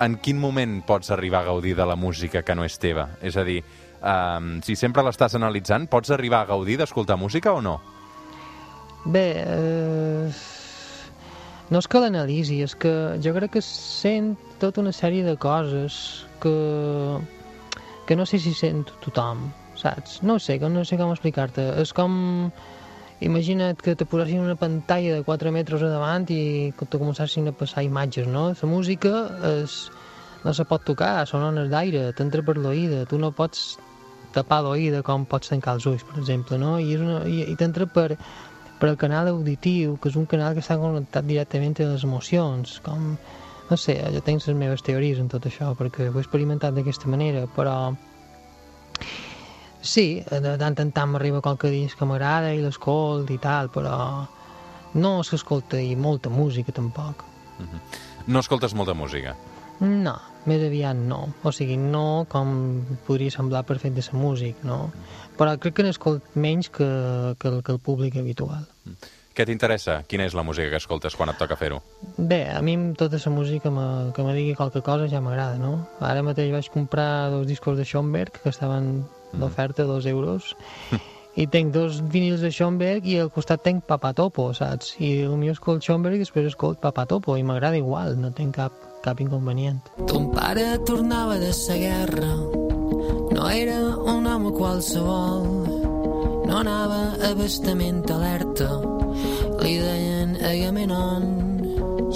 en 0.03 0.15
quin 0.23 0.39
moment 0.39 0.79
pots 0.87 1.11
arribar 1.11 1.43
a 1.43 1.49
gaudir 1.49 1.75
de 1.75 1.85
la 1.87 1.97
música 1.99 2.43
que 2.45 2.55
no 2.55 2.65
és 2.67 2.77
teva? 2.79 3.09
És 3.25 3.37
a 3.37 3.43
dir, 3.47 3.59
um, 3.99 4.59
si 4.63 4.77
sempre 4.79 5.03
l'estàs 5.03 5.35
analitzant, 5.39 5.89
pots 5.91 6.13
arribar 6.15 6.43
a 6.43 6.51
gaudir 6.53 6.77
d'escoltar 6.79 7.17
música 7.19 7.53
o 7.53 7.61
no? 7.65 7.79
Bé, 9.05 9.27
eh, 9.41 10.31
no 11.69 11.79
és 11.79 11.87
que 11.87 12.01
l'analisi, 12.03 12.61
és 12.65 12.75
que 12.75 12.93
jo 13.23 13.33
crec 13.35 13.55
que 13.57 13.63
sent 13.65 14.33
tota 14.61 14.81
una 14.83 14.93
sèrie 14.95 15.23
de 15.23 15.35
coses 15.39 16.25
que, 16.43 16.55
que 18.07 18.17
no 18.19 18.25
sé 18.27 18.39
si 18.43 18.53
sent 18.57 18.89
tothom, 19.03 19.47
saps? 19.79 20.19
No 20.23 20.39
sé, 20.39 20.59
no 20.59 20.83
sé 20.85 20.99
com 20.99 21.15
explicar-te. 21.15 21.69
És 21.83 21.95
com... 21.95 22.51
Imagina't 23.19 23.81
que 23.83 23.97
te 23.99 24.05
posessin 24.07 24.39
una 24.39 24.55
pantalla 24.55 25.17
de 25.17 25.23
4 25.27 25.51
metres 25.51 25.81
a 25.83 25.89
davant 25.91 26.23
i 26.31 26.71
que 26.79 26.85
te 26.87 26.99
començassin 27.01 27.49
a 27.51 27.55
passar 27.55 27.83
imatges, 27.83 28.29
no? 28.31 28.45
La 28.55 28.69
música 28.71 29.25
és, 29.49 29.75
no 30.45 30.53
se 30.55 30.63
pot 30.69 30.85
tocar, 30.87 31.25
són 31.27 31.43
ones 31.49 31.67
d'aire, 31.71 32.13
t'entra 32.15 32.45
per 32.47 32.55
l'oïda, 32.55 33.03
tu 33.11 33.19
no 33.19 33.33
pots 33.35 33.73
tapar 34.31 34.61
l'oïda 34.63 35.01
com 35.03 35.25
pots 35.27 35.51
tancar 35.51 35.75
els 35.75 35.89
ulls, 35.89 36.05
per 36.07 36.21
exemple, 36.21 36.61
no? 36.61 36.77
I, 36.79 36.93
és 36.95 37.03
una, 37.03 37.19
i, 37.27 37.43
i 37.51 37.57
t'entra 37.59 37.89
per, 37.91 38.13
per 38.79 38.93
el 38.93 38.97
canal 39.01 39.33
auditiu, 39.33 39.97
que 39.99 40.13
és 40.13 40.15
un 40.15 40.27
canal 40.29 40.55
que 40.55 40.63
està 40.63 40.79
connectat 40.79 41.27
directament 41.27 41.75
a 41.83 41.91
les 41.91 42.07
emocions, 42.07 42.79
com... 42.85 43.15
No 43.69 43.77
sé, 43.77 43.99
jo 44.15 44.21
tinc 44.25 44.41
les 44.47 44.55
meves 44.57 44.81
teories 44.81 45.19
en 45.21 45.27
tot 45.29 45.43
això, 45.45 45.75
perquè 45.77 46.07
ho 46.07 46.15
he 46.15 46.23
experimentat 46.23 46.73
d'aquesta 46.73 47.11
manera, 47.11 47.43
però... 47.53 47.75
Sí, 49.81 50.23
de 50.27 50.57
tant 50.59 50.75
en 50.81 50.91
tant 50.91 51.11
m'arriba 51.13 51.41
qualque 51.41 51.71
disc 51.71 51.97
que 51.97 52.07
m'agrada 52.07 52.51
i 52.53 52.59
l'escolt 52.63 53.29
i 53.31 53.37
tal, 53.39 53.69
però 53.71 54.25
no 54.99 55.11
s'escolta 55.23 55.79
i 55.79 55.95
molta 55.95 56.29
música 56.29 56.73
tampoc. 56.75 57.23
No 58.27 58.39
escoltes 58.39 58.75
molta 58.75 58.93
música. 58.93 59.35
No, 59.79 60.17
més 60.49 60.63
aviat 60.65 60.97
no. 60.97 61.21
O 61.47 61.53
sigui, 61.55 61.77
no 61.79 62.25
com 62.31 62.49
podria 63.07 63.31
semblar 63.31 63.63
per 63.67 63.79
fet 63.79 63.95
de 63.95 64.03
ser 64.03 64.17
músic, 64.19 64.59
no? 64.67 64.89
Però 65.39 65.55
crec 65.61 65.77
que 65.77 65.85
n'escolt 65.87 66.35
menys 66.35 66.67
que, 66.73 66.89
que, 67.39 67.47
el, 67.47 67.63
que 67.63 67.71
el 67.71 67.79
públic 67.79 68.19
habitual. 68.19 68.67
Què 69.37 69.45
t'interessa? 69.47 70.01
Quina 70.09 70.25
és 70.27 70.35
la 70.35 70.43
música 70.43 70.67
que 70.73 70.81
escoltes 70.81 71.15
quan 71.15 71.31
et 71.31 71.39
toca 71.39 71.55
fer-ho? 71.55 71.77
Bé, 72.17 72.41
a 72.51 72.59
mi 72.65 72.75
tota 72.99 73.21
la 73.23 73.31
música 73.31 73.71
me, 73.71 74.11
que 74.11 74.25
me 74.25 74.33
digui 74.35 74.57
qualque 74.57 74.81
cosa 74.83 75.07
ja 75.07 75.21
m'agrada, 75.23 75.55
no? 75.61 75.85
Ara 76.03 76.25
mateix 76.27 76.51
vaig 76.51 76.67
comprar 76.73 77.29
dos 77.31 77.47
discos 77.47 77.79
de 77.79 77.85
Schoenberg 77.87 78.41
que 78.43 78.51
estaven 78.51 79.05
d'oferta, 79.33 79.85
dos 79.85 80.05
euros, 80.09 80.55
i 81.39 81.45
tinc 81.47 81.71
dos 81.73 82.01
vinils 82.11 82.41
de 82.43 82.51
Schoenberg 82.51 83.05
i 83.07 83.19
al 83.21 83.29
costat 83.31 83.63
tinc 83.63 83.85
Papatopo, 83.87 84.49
saps? 84.57 84.95
I 84.99 85.21
el 85.27 85.37
meu 85.39 85.53
escolt 85.53 85.85
Schoenberg 85.85 86.17
i 86.19 86.23
després 86.25 86.49
escolt 86.49 86.81
Papatopo 86.83 87.37
i 87.37 87.45
m'agrada 87.47 87.79
igual, 87.79 88.17
no 88.19 88.33
tinc 88.35 88.57
cap, 88.57 88.75
cap 89.05 89.21
inconvenient. 89.23 89.79
Ton 90.09 90.29
pare 90.35 90.73
tornava 90.89 91.39
de 91.39 91.53
sa 91.55 91.77
guerra, 91.79 92.33
no 93.31 93.49
era 93.49 93.79
un 94.15 94.27
home 94.27 94.51
qualsevol, 94.57 95.45
no 96.49 96.57
anava 96.59 97.03
a 97.23 97.35
bastament 97.39 98.03
alerta, 98.11 98.73
li 99.61 99.77
deien 99.79 100.35
Agamenon. 100.43 101.38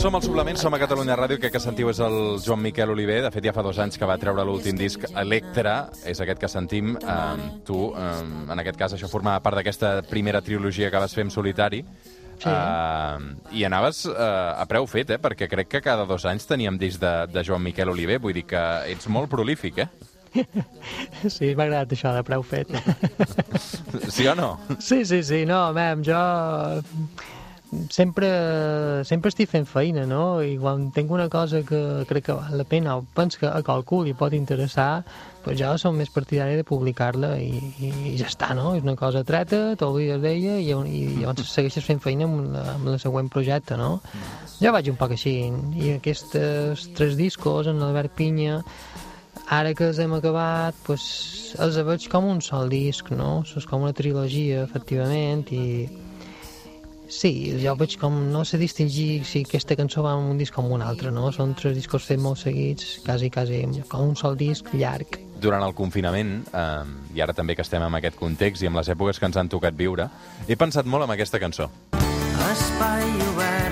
Som 0.03 0.17
al 0.17 0.21
Suplement, 0.21 0.57
som 0.59 0.73
a 0.75 0.77
Catalunya 0.81 1.15
Ràdio, 1.15 1.37
que 1.39 1.47
que 1.47 1.59
sentiu 1.63 1.87
és 1.87 1.99
el 2.03 2.35
Joan 2.43 2.59
Miquel 2.59 2.89
Oliver. 2.91 3.21
De 3.23 3.29
fet, 3.31 3.45
ja 3.47 3.53
fa 3.55 3.61
dos 3.63 3.77
anys 3.79 3.95
que 3.95 4.03
va 4.03 4.17
treure 4.19 4.43
l'últim 4.43 4.75
disc, 4.75 5.05
Electra, 5.15 5.75
és 6.03 6.19
aquest 6.19 6.41
que 6.41 6.49
sentim. 6.51 6.97
Um, 6.99 7.43
tu, 7.63 7.77
um, 7.95 8.33
en 8.51 8.59
aquest 8.59 8.75
cas, 8.81 8.97
això 8.97 9.07
formava 9.07 9.39
part 9.39 9.55
d'aquesta 9.55 10.01
primera 10.09 10.41
trilogia 10.43 10.89
que 10.91 10.99
vas 10.99 11.15
fer 11.15 11.23
en 11.23 11.31
solitari. 11.31 11.79
Sí. 12.35 12.51
Uh, 12.51 13.31
I 13.55 13.63
anaves 13.63 14.01
uh, 14.11 14.59
a 14.59 14.65
preu 14.67 14.89
fet, 14.91 15.13
eh? 15.15 15.19
Perquè 15.23 15.47
crec 15.47 15.69
que 15.71 15.81
cada 15.85 16.03
dos 16.03 16.27
anys 16.27 16.51
teníem 16.51 16.75
disc 16.81 16.99
de, 16.99 17.13
de 17.31 17.43
Joan 17.47 17.63
Miquel 17.63 17.93
Oliver. 17.93 18.19
Vull 18.19 18.35
dir 18.35 18.43
que 18.43 18.63
ets 18.91 19.07
molt 19.07 19.31
prolífic, 19.31 19.85
eh? 19.85 19.87
Sí, 21.31 21.53
m'ha 21.55 21.69
agradat 21.69 21.95
això 21.95 22.11
de 22.11 22.25
preu 22.27 22.43
fet. 22.43 22.75
Sí 24.11 24.27
o 24.27 24.35
no? 24.35 24.57
Sí, 24.81 25.05
sí, 25.07 25.23
sí, 25.23 25.45
no, 25.47 25.69
mem, 25.71 26.03
jo 26.03 26.19
sempre, 27.93 28.29
sempre 29.07 29.31
estic 29.31 29.49
fent 29.51 29.67
feina, 29.69 30.05
no? 30.09 30.41
I 30.43 30.55
quan 30.61 30.89
tinc 30.95 31.11
una 31.11 31.29
cosa 31.31 31.63
que 31.67 32.03
crec 32.09 32.27
que 32.27 32.37
val 32.37 32.57
la 32.59 32.65
pena 32.67 32.97
o 32.97 33.03
penso 33.15 33.39
que 33.41 33.49
a 33.49 33.61
qualcú 33.65 34.03
li 34.03 34.13
pot 34.17 34.33
interessar, 34.33 35.03
pues 35.43 35.59
jo 35.59 35.73
som 35.77 35.97
més 35.99 36.11
partidari 36.13 36.55
de 36.55 36.63
publicar-la 36.67 37.33
i, 37.41 37.59
i, 37.83 37.91
i 38.13 38.15
ja 38.19 38.29
està, 38.31 38.53
no? 38.55 38.73
És 38.77 38.85
una 38.85 38.95
cosa 38.99 39.25
treta, 39.27 39.75
t'oblides 39.79 40.21
d'ella 40.23 40.57
i, 40.59 40.71
i 40.71 41.01
llavors 41.19 41.51
segueixes 41.57 41.85
fent 41.87 42.01
feina 42.03 42.29
amb, 42.29 42.53
la, 42.53 42.65
amb 42.77 42.93
el 42.93 42.99
següent 43.03 43.31
projecte, 43.33 43.77
no? 43.79 43.97
Jo 44.59 44.71
vaig 44.75 44.91
un 44.91 44.99
poc 44.99 45.17
així, 45.17 45.35
i 45.79 45.97
aquests 45.97 46.37
tres 46.95 47.17
discos, 47.19 47.67
en 47.67 47.81
Albert 47.83 48.15
Pinya, 48.15 48.61
ara 49.51 49.73
que 49.75 49.89
els 49.89 49.99
hem 49.99 50.13
acabat, 50.15 50.77
pues, 50.87 51.03
els 51.59 51.77
veig 51.85 52.07
com 52.11 52.29
un 52.29 52.39
sol 52.41 52.71
disc, 52.71 53.11
no? 53.11 53.43
És 53.43 53.67
com 53.69 53.83
una 53.83 53.95
trilogia, 53.97 54.63
efectivament, 54.63 55.45
i 55.51 55.89
sí, 57.09 57.31
jo 57.61 57.75
veig 57.79 57.97
com 58.01 58.15
no 58.31 58.43
sé 58.45 58.59
distingir 58.61 59.23
si 59.27 59.43
aquesta 59.47 59.77
cançó 59.79 60.03
va 60.05 60.13
en 60.17 60.31
un 60.33 60.37
disc 60.37 60.53
com 60.53 60.71
un 60.71 60.83
altre, 60.85 61.11
no? 61.11 61.31
Són 61.35 61.55
tres 61.57 61.75
discos 61.77 62.05
fets 62.07 62.21
molt 62.21 62.41
seguits, 62.41 62.99
quasi, 63.05 63.29
quasi, 63.33 63.63
com 63.89 64.09
un 64.09 64.15
sol 64.19 64.37
disc 64.39 64.69
llarg. 64.73 65.19
Durant 65.43 65.63
el 65.65 65.75
confinament, 65.75 66.37
eh, 66.53 66.83
i 67.15 67.23
ara 67.23 67.35
també 67.35 67.55
que 67.55 67.65
estem 67.65 67.83
en 67.83 67.99
aquest 67.99 68.19
context 68.19 68.63
i 68.63 68.71
amb 68.71 68.79
les 68.79 68.89
èpoques 68.93 69.19
que 69.19 69.27
ens 69.27 69.37
han 69.37 69.51
tocat 69.51 69.75
viure, 69.75 70.07
he 70.47 70.55
pensat 70.55 70.85
molt 70.85 71.07
en 71.07 71.15
aquesta 71.17 71.41
cançó. 71.43 71.69
Espai 72.51 73.09
obert, 73.29 73.62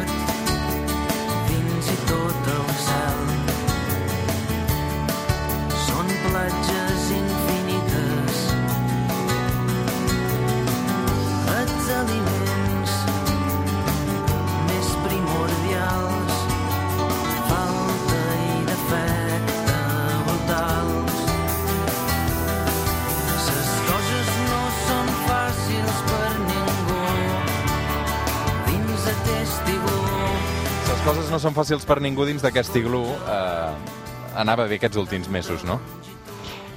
són 31.41 31.55
fàcils 31.57 31.85
per 31.87 31.99
ningú 32.03 32.25
dins 32.29 32.43
d'aquest 32.45 32.75
iglú. 32.79 33.03
Eh, 33.03 34.01
anava 34.41 34.67
bé 34.69 34.79
aquests 34.79 34.99
últims 35.01 35.29
mesos, 35.29 35.65
no? 35.67 35.79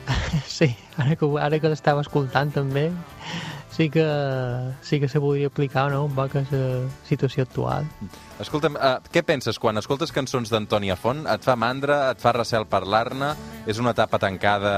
Sí, 0.50 0.68
ara 1.00 1.16
que, 1.16 1.26
ara 1.40 1.58
que 1.62 1.70
l'estava 1.70 2.02
escoltant 2.04 2.50
també, 2.54 2.88
sí 3.74 3.88
que, 3.90 4.04
sí 4.82 5.00
que 5.00 5.08
se 5.08 5.20
podria 5.22 5.48
aplicar 5.50 5.88
no? 5.90 6.04
un 6.06 6.14
poc 6.14 6.36
a 6.38 6.44
la 6.50 6.66
situació 7.08 7.46
actual. 7.46 7.88
Escolta'm, 8.42 8.76
uh, 8.76 8.98
què 9.14 9.24
penses 9.26 9.58
quan 9.62 9.80
escoltes 9.80 10.12
cançons 10.14 10.52
d'Antònia 10.52 10.98
Font? 11.00 11.24
Et 11.30 11.46
fa 11.46 11.56
mandra, 11.58 12.12
et 12.12 12.22
fa 12.22 12.34
recel 12.36 12.68
parlar-ne? 12.70 13.32
És 13.70 13.80
una 13.82 13.94
etapa 13.96 14.20
tancada 14.22 14.74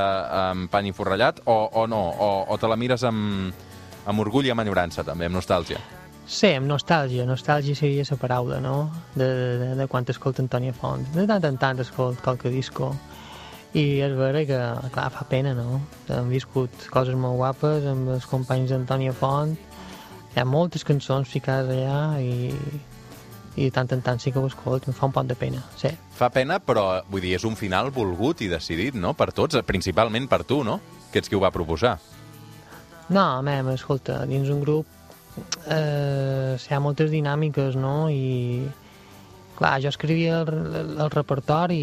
amb 0.46 0.72
pany 0.72 0.92
i 0.92 0.96
forrellat? 0.96 1.42
O, 1.44 1.58
o 1.72 1.86
no? 1.90 2.02
O, 2.12 2.32
o 2.48 2.58
te 2.60 2.70
la 2.70 2.80
mires 2.80 3.04
amb, 3.04 3.52
amb 4.06 4.24
orgull 4.24 4.48
i 4.48 4.54
amb 4.54 4.64
enyorança, 4.64 5.04
també, 5.04 5.28
amb 5.28 5.40
nostàlgia? 5.40 5.82
Sí, 6.26 6.48
amb 6.50 6.66
nostàlgia. 6.66 7.24
Nostàlgia 7.26 7.78
seria 7.78 8.04
la 8.08 8.16
paraula, 8.18 8.58
no? 8.60 8.90
De, 9.14 9.26
de, 9.60 9.68
de 9.78 9.86
quan 9.86 10.06
escolta 10.10 10.42
Antònia 10.42 10.74
Font. 10.74 11.06
De 11.14 11.26
tant 11.30 11.44
en 11.46 11.58
tant 11.58 11.78
escolta 11.78 12.22
qualque 12.24 12.50
disco. 12.50 12.90
I 13.78 14.00
és 14.02 14.14
vera 14.18 14.42
que, 14.48 14.58
clar, 14.90 15.06
fa 15.14 15.22
pena, 15.30 15.52
no? 15.54 15.80
Hem 16.10 16.32
viscut 16.32 16.88
coses 16.90 17.14
molt 17.14 17.38
guapes 17.38 17.86
amb 17.86 18.10
els 18.16 18.26
companys 18.26 18.74
d'Antònia 18.74 19.14
Font. 19.14 19.54
Hi 20.34 20.42
ha 20.42 20.46
moltes 20.48 20.82
cançons 20.84 21.30
ficades 21.30 21.70
allà 21.70 22.18
i, 22.18 22.50
i 23.62 23.70
tant 23.70 23.94
en 23.94 24.02
tant 24.02 24.18
sí 24.18 24.34
que 24.34 24.42
ho 24.42 24.50
escolto. 24.50 24.90
Em 24.90 24.98
fa 24.98 25.06
un 25.06 25.14
poc 25.14 25.30
de 25.30 25.38
pena, 25.38 25.62
sí. 25.78 25.92
Fa 26.18 26.32
pena, 26.34 26.58
però 26.58 27.04
vull 27.06 27.22
dir, 27.22 27.36
és 27.38 27.46
un 27.46 27.54
final 27.54 27.92
volgut 27.94 28.42
i 28.42 28.50
decidit, 28.50 28.98
no? 28.98 29.14
Per 29.14 29.30
tots, 29.30 29.62
principalment 29.68 30.26
per 30.26 30.42
tu, 30.42 30.64
no? 30.66 30.80
Que 31.12 31.22
ets 31.22 31.30
qui 31.30 31.38
ho 31.38 31.44
va 31.46 31.54
proposar. 31.54 32.00
No, 33.14 33.28
mem, 33.46 33.70
escolta, 33.76 34.24
dins 34.26 34.50
un 34.50 34.58
grup 34.66 34.95
eh, 35.68 36.56
hi 36.56 36.74
ha 36.74 36.82
moltes 36.82 37.12
dinàmiques, 37.12 37.76
no? 37.80 38.08
I, 38.10 38.66
clar, 39.56 39.76
jo 39.82 39.90
escrivia 39.92 40.42
el, 40.42 40.52
el, 40.52 40.92
el 41.04 41.12
repertori 41.14 41.80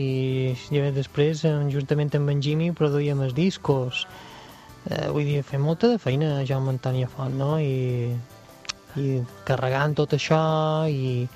i 0.53 0.83
després, 0.95 1.43
eh, 1.49 1.55
juntament 1.73 2.13
amb 2.19 2.33
en 2.33 2.43
Jimmy, 2.43 2.71
produïem 2.77 3.23
els 3.25 3.35
discos. 3.37 4.05
Eh, 4.89 5.07
vull 5.09 5.25
dir, 5.25 5.41
fem 5.47 5.63
molta 5.63 5.89
de 5.93 5.97
feina 6.01 6.43
jo 6.47 6.59
amb 6.59 6.73
Antònia 6.73 7.09
Font, 7.09 7.35
no? 7.39 7.57
I, 7.59 8.13
i 8.99 9.19
carregant 9.47 9.95
tot 9.97 10.13
això 10.13 10.43
i 10.91 11.27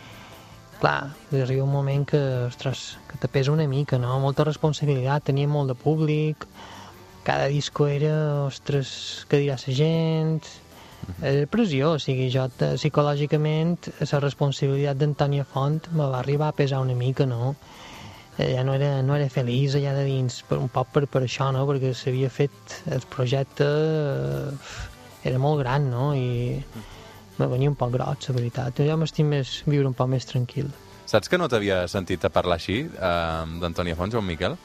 clar, 0.78 1.10
arriba 1.34 1.66
un 1.66 1.74
moment 1.74 2.06
que, 2.06 2.20
ostres, 2.46 2.98
que 3.10 3.18
te 3.18 3.28
pesa 3.28 3.52
una 3.52 3.66
mica, 3.68 3.98
no? 3.98 4.20
Molta 4.22 4.46
responsabilitat, 4.46 5.26
tenia 5.32 5.50
molt 5.50 5.74
de 5.74 5.78
públic, 5.80 6.46
cada 7.26 7.48
disco 7.52 7.88
era, 7.90 8.46
ostres, 8.46 9.26
què 9.28 9.42
dirà 9.42 9.58
la 9.58 9.74
gent, 9.74 10.46
Eh, 11.22 11.46
pressió, 11.52 11.94
o 11.96 12.02
sigui, 12.02 12.28
jo 12.34 12.48
eh, 12.48 12.74
psicològicament 12.76 13.90
la 14.02 14.20
responsabilitat 14.24 15.00
d'Antònia 15.00 15.46
Font 15.48 15.88
me 15.94 16.06
va 16.06 16.20
arribar 16.20 16.52
a 16.52 16.58
pesar 16.58 16.82
una 16.84 16.98
mica, 16.98 17.26
no? 17.26 17.56
Eh, 18.38 18.54
ja 18.54 18.64
no 18.64 18.76
era, 18.78 19.02
no 19.02 19.16
era 19.16 19.30
feliç 19.34 19.78
allà 19.80 19.96
de 19.98 20.06
dins, 20.06 20.44
per, 20.50 20.60
un 20.62 20.70
poc 20.70 20.92
per, 20.94 21.08
per 21.10 21.24
això, 21.26 21.50
no? 21.56 21.66
Perquè 21.70 21.96
s'havia 21.96 22.30
fet 22.34 22.78
el 22.92 23.08
projecte... 23.10 23.66
Eh, 23.66 24.96
era 25.28 25.40
molt 25.42 25.60
gran, 25.60 25.90
no? 25.92 26.14
I 26.16 26.62
me 27.38 27.48
venia 27.52 27.70
un 27.70 27.76
poc 27.76 27.92
groig, 27.94 28.28
la 28.30 28.36
veritat. 28.38 28.82
Jo 28.88 28.98
m'estic 29.00 29.28
més 29.28 29.62
viure 29.68 29.90
un 29.90 29.96
poc 29.98 30.10
més 30.14 30.28
tranquil. 30.30 30.70
Saps 31.08 31.32
que 31.32 31.40
no 31.40 31.48
t'havia 31.52 31.86
sentit 31.92 32.26
a 32.28 32.32
parlar 32.34 32.58
així 32.60 32.82
eh, 32.88 33.44
d'Antònia 33.62 33.98
Font, 34.00 34.14
Joan 34.14 34.28
Miquel? 34.28 34.58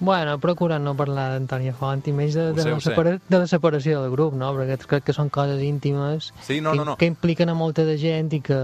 Bueno, 0.00 0.34
he 0.36 0.38
procurat 0.38 0.80
no 0.82 0.94
parlar 0.98 1.32
d'Antònia 1.34 1.74
Font 1.74 2.04
i 2.06 2.14
menys 2.14 2.36
de, 2.38 2.48
de, 2.54 2.62
sé, 2.62 2.70
la 2.70 2.80
separa, 2.82 3.16
de 3.18 3.38
la 3.42 3.48
separació 3.50 4.02
del 4.04 4.12
grup, 4.14 4.36
no? 4.38 4.52
Perquè 4.54 4.78
crec 4.86 5.08
que 5.08 5.14
són 5.16 5.30
coses 5.34 5.62
íntimes 5.64 6.32
Sí, 6.46 6.60
no, 6.60 6.72
que, 6.72 6.78
no, 6.78 6.84
no. 6.92 6.96
que 7.00 7.08
impliquen 7.10 7.50
a 7.50 7.56
molta 7.58 7.84
de 7.88 7.96
gent 7.98 8.30
i 8.38 8.40
que, 8.44 8.58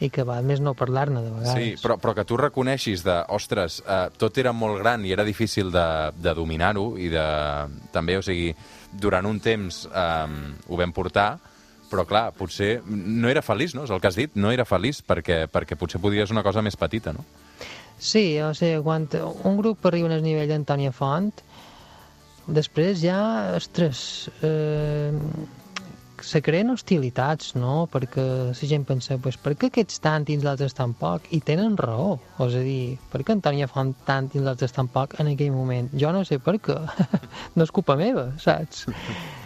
i 0.00 0.10
que 0.10 0.24
va 0.26 0.40
més 0.42 0.62
no 0.64 0.72
parlar-ne 0.78 1.20
de 1.20 1.32
vegades. 1.34 1.54
Sí, 1.54 1.82
però, 1.84 1.98
però 2.00 2.14
que 2.16 2.24
tu 2.28 2.38
reconeixis 2.40 3.04
de, 3.04 3.18
ostres, 3.36 3.82
eh, 3.84 4.06
tot 4.16 4.40
era 4.40 4.54
molt 4.56 4.80
gran 4.80 5.04
i 5.04 5.12
era 5.12 5.26
difícil 5.26 5.72
de, 5.74 5.86
de 6.16 6.34
dominar-ho 6.34 6.94
i 6.96 7.10
de, 7.12 7.26
també, 7.92 8.16
o 8.18 8.24
sigui, 8.24 8.54
durant 8.92 9.28
un 9.28 9.40
temps 9.44 9.84
eh, 9.90 10.54
ho 10.68 10.80
vam 10.80 10.96
portar, 10.96 11.34
però 11.90 12.06
clar, 12.08 12.30
potser 12.34 12.78
no 12.88 13.28
era 13.30 13.42
feliç, 13.44 13.76
no? 13.76 13.84
És 13.84 13.92
el 13.94 14.00
que 14.00 14.08
has 14.10 14.18
dit, 14.18 14.32
no 14.34 14.50
era 14.50 14.64
feliç 14.66 15.02
perquè, 15.06 15.44
perquè 15.52 15.76
potser 15.78 16.00
podies 16.02 16.32
una 16.34 16.42
cosa 16.42 16.64
més 16.64 16.78
petita, 16.80 17.12
no? 17.14 17.26
Sí, 17.98 18.40
o 18.42 18.52
sigui, 18.54 18.82
quan 18.84 19.08
un 19.44 19.58
grup 19.60 19.86
arriba 19.86 20.10
al 20.12 20.24
nivell 20.24 20.50
d'Antònia 20.50 20.92
Font, 20.92 21.30
després 22.46 22.98
ja, 23.00 23.20
ostres, 23.56 24.30
eh, 24.42 25.12
se 26.24 26.40
creen 26.42 26.70
hostilitats, 26.72 27.52
no? 27.54 27.84
Perquè 27.92 28.24
la 28.48 28.68
gent 28.68 28.84
pensa, 28.88 29.18
pues, 29.22 29.36
per 29.40 29.54
què 29.60 29.68
aquests 29.70 30.00
tant 30.04 30.24
i 30.32 30.38
els 30.40 30.74
tan 30.74 30.94
poc? 30.96 31.28
I 31.36 31.40
tenen 31.44 31.76
raó, 31.76 32.18
és 32.46 32.56
a 32.56 32.64
dir, 32.64 32.98
per 33.12 33.22
què 33.22 33.36
Antònia 33.36 33.68
Font 33.68 33.94
tant 34.06 34.30
i 34.34 34.40
els 34.40 34.72
tan 34.72 34.88
poc 34.88 35.18
en 35.20 35.32
aquell 35.34 35.52
moment? 35.52 35.90
Jo 35.92 36.12
no 36.12 36.24
sé 36.24 36.38
per 36.38 36.56
què, 36.58 36.78
no 37.56 37.64
és 37.64 37.70
culpa 37.70 37.96
meva, 38.00 38.32
saps? 38.40 38.86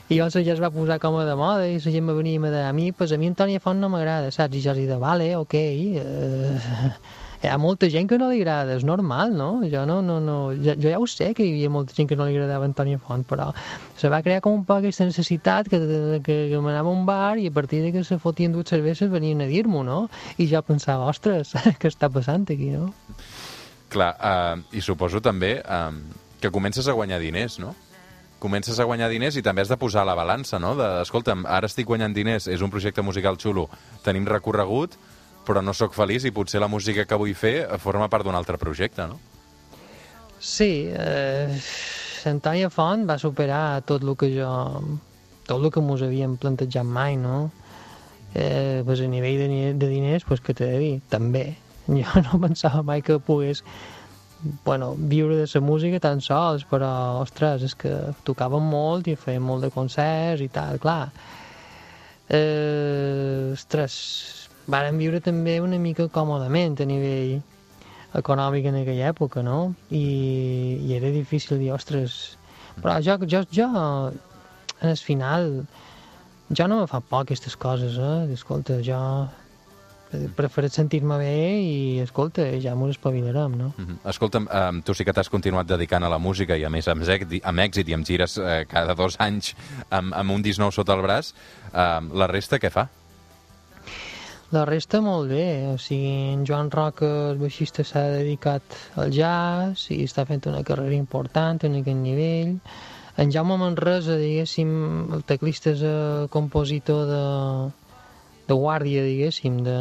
I 0.09 0.17
llavors 0.17 0.39
ja 0.41 0.55
es 0.55 0.63
va 0.63 0.71
posar 0.73 0.97
com 1.03 1.19
a 1.21 1.25
de 1.29 1.35
moda 1.37 1.67
i 1.69 1.77
la 1.77 1.93
gent 1.93 2.07
me 2.07 2.15
venia 2.17 2.39
i 2.39 2.43
me 2.43 2.51
deia, 2.55 2.71
a 2.71 2.73
mi, 2.73 2.93
pues, 2.93 3.13
a 3.13 3.19
mi 3.19 3.29
Antònia 3.29 3.61
Font 3.61 3.81
no 3.83 3.91
m'agrada, 3.93 4.31
saps? 4.31 4.57
I 4.57 4.63
jo 4.65 4.73
els 4.73 4.85
deia, 4.87 5.01
vale, 5.03 5.35
ok, 5.37 5.57
eh, 5.59 6.95
hi 7.43 7.47
ha 7.47 7.59
molta 7.59 7.87
gent 7.91 8.09
que 8.11 8.19
no 8.19 8.29
li 8.33 8.41
agrada, 8.41 8.75
és 8.75 8.85
normal, 8.87 9.33
no? 9.37 9.49
Jo 9.71 9.85
no, 9.87 10.01
no, 10.03 10.19
no, 10.21 10.37
jo, 10.59 10.75
jo 10.75 10.91
ja 10.91 10.99
ho 10.99 11.07
sé 11.07 11.31
que 11.39 11.45
hi 11.47 11.53
havia 11.55 11.71
molta 11.71 11.95
gent 11.95 12.09
que 12.11 12.19
no 12.19 12.27
li 12.27 12.35
agradava 12.35 12.67
Antònia 12.67 12.99
Font, 12.99 13.23
però 13.29 13.53
se 13.99 14.11
va 14.11 14.23
crear 14.27 14.43
com 14.43 14.57
un 14.59 14.65
poc 14.67 14.83
aquesta 14.83 15.07
necessitat 15.07 15.71
que, 15.71 15.79
que, 16.25 16.39
que 16.51 16.63
m'anava 16.65 16.91
a 16.91 16.97
un 16.97 17.05
bar 17.07 17.39
i 17.39 17.47
a 17.47 17.55
partir 17.55 17.85
de 17.85 17.93
que 17.95 18.03
se 18.05 18.19
fotien 18.19 18.55
dues 18.55 18.71
cerveses 18.71 19.11
venien 19.13 19.45
a 19.45 19.51
dir-m'ho, 19.51 19.85
no? 19.87 20.01
I 20.39 20.49
jo 20.51 20.63
pensava, 20.67 21.07
ostres, 21.07 21.55
què 21.81 21.93
està 21.93 22.11
passant 22.11 22.49
aquí, 22.51 22.73
no? 22.75 22.91
Clar, 23.93 24.15
eh, 24.19 24.79
i 24.79 24.83
suposo 24.85 25.23
també 25.25 25.61
eh, 25.63 25.93
que 26.41 26.51
comences 26.51 26.89
a 26.89 26.97
guanyar 26.97 27.21
diners, 27.23 27.61
no? 27.63 27.75
Comences 28.39 28.79
a 28.79 28.87
guanyar 28.87 29.09
diners 29.11 29.39
i 29.39 29.43
també 29.43 29.63
has 29.63 29.71
de 29.71 29.79
posar 29.79 30.05
la 30.07 30.15
balança, 30.19 30.59
no? 30.63 30.75
De, 30.79 30.89
escolta'm, 31.03 31.47
ara 31.47 31.71
estic 31.71 31.87
guanyant 31.87 32.15
diners, 32.15 32.47
és 32.51 32.63
un 32.63 32.71
projecte 32.71 33.03
musical 33.03 33.39
xulo, 33.39 33.67
tenim 34.05 34.27
recorregut, 34.27 34.99
però 35.49 35.65
no 35.65 35.73
sóc 35.73 35.97
feliç 35.97 36.29
i 36.29 36.35
potser 36.37 36.61
la 36.61 36.69
música 36.69 37.07
que 37.09 37.19
vull 37.19 37.35
fer 37.35 37.57
forma 37.81 38.11
part 38.13 38.27
d'un 38.27 38.37
altre 38.37 38.61
projecte, 38.61 39.09
no? 39.09 39.17
Sí, 40.39 40.87
eh, 40.93 41.57
Antònia 42.29 42.69
Font 42.71 43.07
va 43.09 43.19
superar 43.19 43.81
tot 43.89 44.05
el 44.05 44.15
que 44.21 44.29
jo... 44.35 44.51
tot 45.49 45.63
el 45.65 45.73
que 45.73 45.81
mos 45.81 46.05
havíem 46.05 46.37
plantejat 46.37 46.85
mai, 46.85 47.17
no? 47.17 47.49
Eh, 48.35 48.83
pues 48.85 49.01
a 49.01 49.09
nivell 49.09 49.39
de, 49.41 49.73
de 49.75 49.89
diners, 49.89 50.27
pues 50.29 50.45
que 50.45 50.53
t'he 50.55 50.69
de 50.69 50.83
dir, 50.83 50.99
també. 51.09 51.49
Jo 51.89 52.21
no 52.21 52.37
pensava 52.43 52.83
mai 52.85 53.01
que 53.01 53.17
pogués 53.19 53.63
bueno, 54.65 54.95
viure 54.99 55.37
de 55.37 55.47
la 55.53 55.61
música 55.61 55.99
tan 55.99 56.21
sols, 56.21 56.67
però, 56.69 56.91
ostres, 57.23 57.65
és 57.65 57.75
que 57.75 57.95
tocàvem 58.29 58.63
molt 58.63 59.09
i 59.09 59.17
fèiem 59.19 59.43
molt 59.43 59.65
de 59.65 59.71
concerts 59.75 60.45
i 60.45 60.51
tal, 60.53 60.79
clar. 60.79 61.09
Eh, 62.29 63.57
ostres, 63.57 64.48
vàrem 64.69 65.01
viure 65.01 65.21
també 65.25 65.59
una 65.65 65.79
mica 65.81 66.09
còmodament 66.13 66.79
a 66.83 66.87
nivell 66.89 67.39
econòmic 68.19 68.69
en 68.71 68.81
aquella 68.83 69.11
època, 69.13 69.43
no? 69.45 69.75
I, 69.91 70.05
i 70.85 70.97
era 70.97 71.13
difícil 71.15 71.59
dir, 71.59 71.73
ostres... 71.75 72.37
Però 72.79 73.01
jo, 73.03 73.17
jo, 73.27 73.43
jo 73.51 73.67
en 74.79 74.89
el 74.93 74.97
final, 75.03 75.49
jo 76.55 76.67
no 76.71 76.81
me 76.81 76.87
fa 76.87 77.01
por 77.03 77.25
aquestes 77.25 77.57
coses, 77.59 77.99
eh? 77.99 78.33
Escolta, 78.37 78.79
jo 78.87 79.01
prefereix 80.37 80.73
sentir-me 80.73 81.19
bé 81.21 81.33
i, 81.61 81.73
escolta, 82.01 82.47
ja 82.63 82.73
m'ho 82.79 82.89
espavilarem, 82.89 83.57
no? 83.59 83.73
Mm 83.77 83.85
-hmm. 83.85 84.09
Escolta'm, 84.11 84.49
eh, 84.51 84.83
tu 84.85 84.95
sí 84.95 85.05
que 85.05 85.13
t'has 85.13 85.29
continuat 85.29 85.67
dedicant 85.67 86.05
a 86.05 86.09
la 86.09 86.19
música 86.19 86.57
i 86.57 86.65
a 86.65 86.71
més 86.71 86.89
amb, 86.89 87.03
èxit, 87.03 87.41
amb 87.45 87.59
èxit 87.59 87.89
i 87.89 87.95
amb 87.95 88.07
gires 88.07 88.39
eh, 88.39 88.65
cada 88.69 88.95
dos 88.95 89.17
anys 89.19 89.55
amb, 89.91 90.15
amb 90.15 90.31
un 90.31 90.43
disc 90.43 90.59
nou 90.59 90.71
sota 90.71 90.95
el 90.95 91.03
braç. 91.03 91.35
Eh, 91.75 92.01
la 92.13 92.27
resta 92.27 92.59
què 92.59 92.71
fa? 92.71 92.89
La 94.49 94.63
resta 94.65 95.03
molt 95.05 95.29
bé, 95.29 95.69
o 95.69 95.75
sigui, 95.77 96.33
en 96.33 96.47
Joan 96.49 96.71
Roca, 96.73 97.09
el 97.35 97.41
baixista, 97.43 97.85
s'ha 97.85 98.07
dedicat 98.15 98.77
al 98.97 99.11
jazz 99.13 99.91
i 99.93 99.99
està 100.07 100.25
fent 100.25 100.47
una 100.49 100.63
carrera 100.65 100.97
important 100.97 101.61
en 101.69 101.77
aquest 101.83 102.01
nivell. 102.01 102.55
En 103.21 103.35
Jaume 103.35 103.59
Manresa, 103.61 104.17
diguéssim, 104.17 104.71
el 105.13 105.27
teclista 105.29 105.75
és 105.75 105.85
eh, 105.85 106.25
compositor 106.33 107.05
de, 107.11 107.23
de 108.49 108.57
guàrdia, 108.57 109.05
diguéssim, 109.05 109.61
de, 109.69 109.79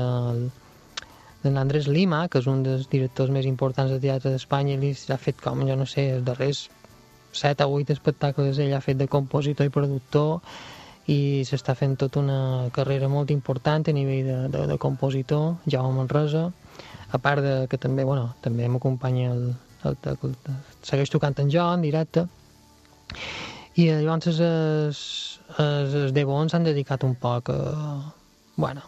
de 1.45 1.55
l'Andrés 1.55 1.87
Lima, 1.87 2.25
que 2.27 2.43
és 2.43 2.51
un 2.51 2.65
dels 2.67 2.91
directors 2.91 3.31
més 3.31 3.47
importants 3.47 3.95
de 3.95 4.01
teatre 4.03 4.35
d'Espanya, 4.35 4.75
i 4.75 4.81
li 4.83 4.91
ha 5.15 5.21
fet 5.29 5.39
com, 5.47 5.63
jo 5.69 5.79
no 5.79 5.87
sé, 5.87 6.09
els 6.17 6.27
darrers 6.27 6.65
7 7.31 7.63
o 7.63 7.79
8 7.79 7.95
espectacles 7.95 8.59
ell 8.59 8.75
ha 8.75 8.83
fet 8.83 8.99
de 8.99 9.07
compositor 9.07 9.71
i 9.71 9.71
productor 9.71 10.41
i 11.07 11.43
s'està 11.47 11.75
fent 11.79 11.95
tota 11.99 12.19
una 12.19 12.67
carrera 12.75 13.07
molt 13.07 13.31
important 13.31 13.87
a 13.87 13.95
nivell 13.95 14.27
de, 14.27 14.37
de, 14.51 14.65
de 14.67 14.77
compositor, 14.77 15.55
Jaume 15.71 16.01
Manresa, 16.01 16.49
a 17.11 17.19
part 17.23 17.43
de 17.43 17.55
que 17.71 17.79
també, 17.79 18.03
bueno, 18.03 18.33
també 18.43 18.67
m'acompanya 18.67 19.31
el, 19.31 19.45
el, 19.87 19.95
el, 20.11 20.17
el, 20.27 20.57
segueix 20.83 21.13
tocant 21.13 21.37
en 21.39 21.53
jo 21.53 21.63
en 21.63 21.85
directe, 21.85 22.27
i 23.77 23.87
eh, 23.87 24.01
llavors 24.01 24.27
els, 24.27 24.43
els, 24.43 25.01
els, 25.61 26.13
Devons 26.15 26.51
s'han 26.51 26.67
dedicat 26.67 27.05
un 27.07 27.15
poc 27.15 27.53
a, 27.53 27.57
bueno, 28.57 28.83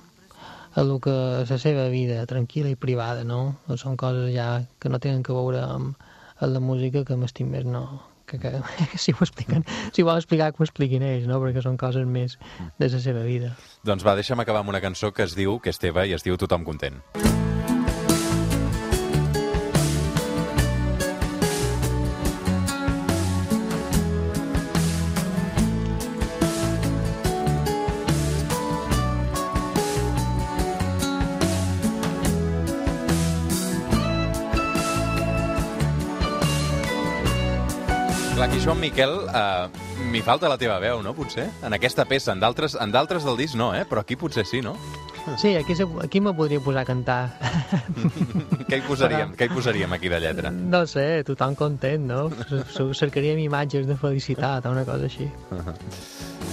a 0.75 0.83
lo 0.83 0.99
que 0.99 1.15
és 1.43 1.53
la 1.53 1.59
seva 1.61 1.87
vida 1.93 2.25
tranquil·la 2.29 2.73
i 2.73 2.79
privada, 2.79 3.23
no? 3.23 3.55
Són 3.77 3.95
coses 4.01 4.33
ja 4.35 4.49
que 4.81 4.91
no 4.91 4.99
tenen 4.99 5.23
que 5.23 5.35
veure 5.35 5.61
amb, 5.63 5.93
amb 6.39 6.53
la 6.55 6.61
música 6.63 7.05
que 7.05 7.17
m'estim 7.21 7.53
més, 7.53 7.69
no? 7.69 7.85
Que, 8.29 8.37
que, 8.37 8.53
que 8.91 9.01
si 9.01 9.15
ho 9.15 9.25
expliquen, 9.25 9.65
si 9.91 10.03
ho 10.03 10.09
vol 10.09 10.21
explicar 10.21 10.51
que 10.53 10.61
ho 10.61 10.67
expliquin 10.67 11.05
ells, 11.05 11.27
no? 11.29 11.41
Perquè 11.41 11.65
són 11.65 11.79
coses 11.81 12.05
més 12.05 12.37
de 12.77 12.91
la 12.93 13.01
seva 13.01 13.25
vida. 13.25 13.55
Doncs 13.87 14.05
va, 14.05 14.17
deixa'm 14.19 14.45
acabar 14.45 14.63
amb 14.63 14.75
una 14.75 14.83
cançó 14.85 15.13
que 15.15 15.25
es 15.25 15.37
diu, 15.39 15.57
que 15.63 15.73
és 15.73 15.81
teva 15.81 16.05
i 16.05 16.13
es 16.17 16.25
diu 16.27 16.37
Tothom 16.37 16.67
content. 16.67 17.01
Clar, 38.39 38.47
aquí, 38.47 38.61
Joan 38.63 38.79
Miquel, 38.79 39.11
eh, 39.35 39.67
m'hi 40.13 40.21
falta 40.23 40.47
la 40.47 40.55
teva 40.55 40.77
veu, 40.79 41.01
no, 41.03 41.11
potser? 41.11 41.49
En 41.67 41.73
aquesta 41.75 42.05
peça, 42.07 42.31
en 42.31 42.39
d'altres 42.39 43.25
del 43.27 43.35
disc 43.35 43.57
no, 43.59 43.73
eh? 43.75 43.81
Però 43.83 43.99
aquí 43.99 44.15
potser 44.15 44.45
sí, 44.47 44.61
no? 44.63 44.77
Sí, 45.37 45.55
aquí, 45.55 45.73
aquí 46.03 46.21
me 46.21 46.33
podria 46.33 46.59
posar 46.59 46.81
a 46.81 46.85
cantar. 46.85 47.19
Què 48.69 48.79
hi 48.79 48.83
posaríem? 48.85 49.35
Què 49.37 49.47
hi 49.47 49.53
posaríem 49.53 49.93
aquí 49.93 50.09
de 50.11 50.19
lletra? 50.23 50.51
No 50.51 50.85
sé, 50.89 51.23
tothom 51.27 51.55
content, 51.59 52.07
no? 52.09 52.29
Cercaríem 52.97 53.39
imatges 53.45 53.87
de 53.87 53.97
felicitat 53.97 54.65
o 54.65 54.73
una 54.73 54.85
cosa 54.87 55.07
així. 55.09 55.29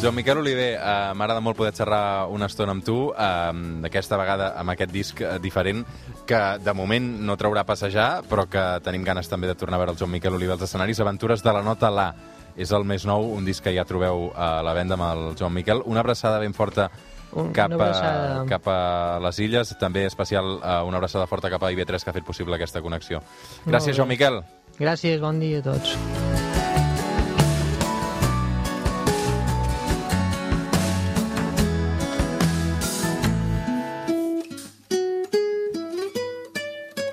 Joan 0.02 0.14
Miquel 0.18 0.38
Oliver, 0.42 0.74
eh, 0.76 1.14
m'agrada 1.16 1.40
molt 1.40 1.56
poder 1.56 1.72
xerrar 1.72 2.28
una 2.28 2.50
estona 2.50 2.74
amb 2.76 2.84
tu, 2.84 2.98
eh, 3.16 3.82
aquesta 3.88 4.18
vegada 4.20 4.52
amb 4.60 4.74
aquest 4.74 4.92
disc 4.92 5.20
eh, 5.24 5.38
diferent, 5.40 5.84
que 6.28 6.40
de 6.60 6.74
moment 6.76 7.06
no 7.24 7.36
traurà 7.40 7.64
a 7.64 7.68
passejar, 7.68 8.22
però 8.28 8.44
que 8.50 8.64
tenim 8.84 9.06
ganes 9.06 9.28
també 9.32 9.48
de 9.48 9.56
tornar 9.56 9.80
a 9.80 9.84
veure 9.84 9.96
el 9.96 9.98
Joan 9.98 10.12
Miquel 10.12 10.36
Oliver 10.36 10.58
als 10.58 10.68
escenaris. 10.68 11.00
Aventures 11.00 11.42
de 11.42 11.52
la 11.52 11.62
nota 11.62 11.90
La 11.90 12.10
és 12.56 12.72
el 12.72 12.84
més 12.88 13.04
nou, 13.04 13.28
un 13.36 13.44
disc 13.44 13.64
que 13.64 13.74
ja 13.76 13.84
trobeu 13.84 14.30
a 14.34 14.62
la 14.64 14.72
venda 14.76 14.96
amb 14.96 15.04
el 15.10 15.36
Joan 15.36 15.52
Miquel. 15.54 15.82
Una 15.84 16.00
abraçada 16.00 16.40
ben 16.40 16.54
forta 16.56 16.90
un, 17.36 17.52
cap, 17.52 17.70
una 17.70 17.78
abraçada. 17.78 18.40
A, 18.40 18.44
cap 18.48 18.68
a 18.72 18.78
les 19.28 19.40
illes, 19.44 19.74
també 19.80 20.06
especial 20.08 20.56
uh, 20.56 20.80
una 20.88 21.00
abraçada 21.00 21.28
forta 21.30 21.52
cap 21.52 21.62
a 21.62 21.72
IB3 21.74 22.02
que 22.02 22.12
ha 22.12 22.16
fet 22.16 22.26
possible 22.26 22.56
aquesta 22.56 22.82
connexió. 22.82 23.22
Gràcies, 23.66 23.96
Joan 23.96 24.10
Miquel. 24.14 24.40
Gràcies, 24.80 25.20
bon 25.20 25.40
dia 25.40 25.60
a 25.60 25.68
tots. 25.70 25.96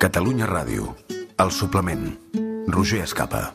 Catalunya 0.04 0.46
Ràdio. 0.46 0.92
El 1.40 1.52
suplement. 1.52 2.12
Roger 2.68 3.02
Escapa. 3.04 3.54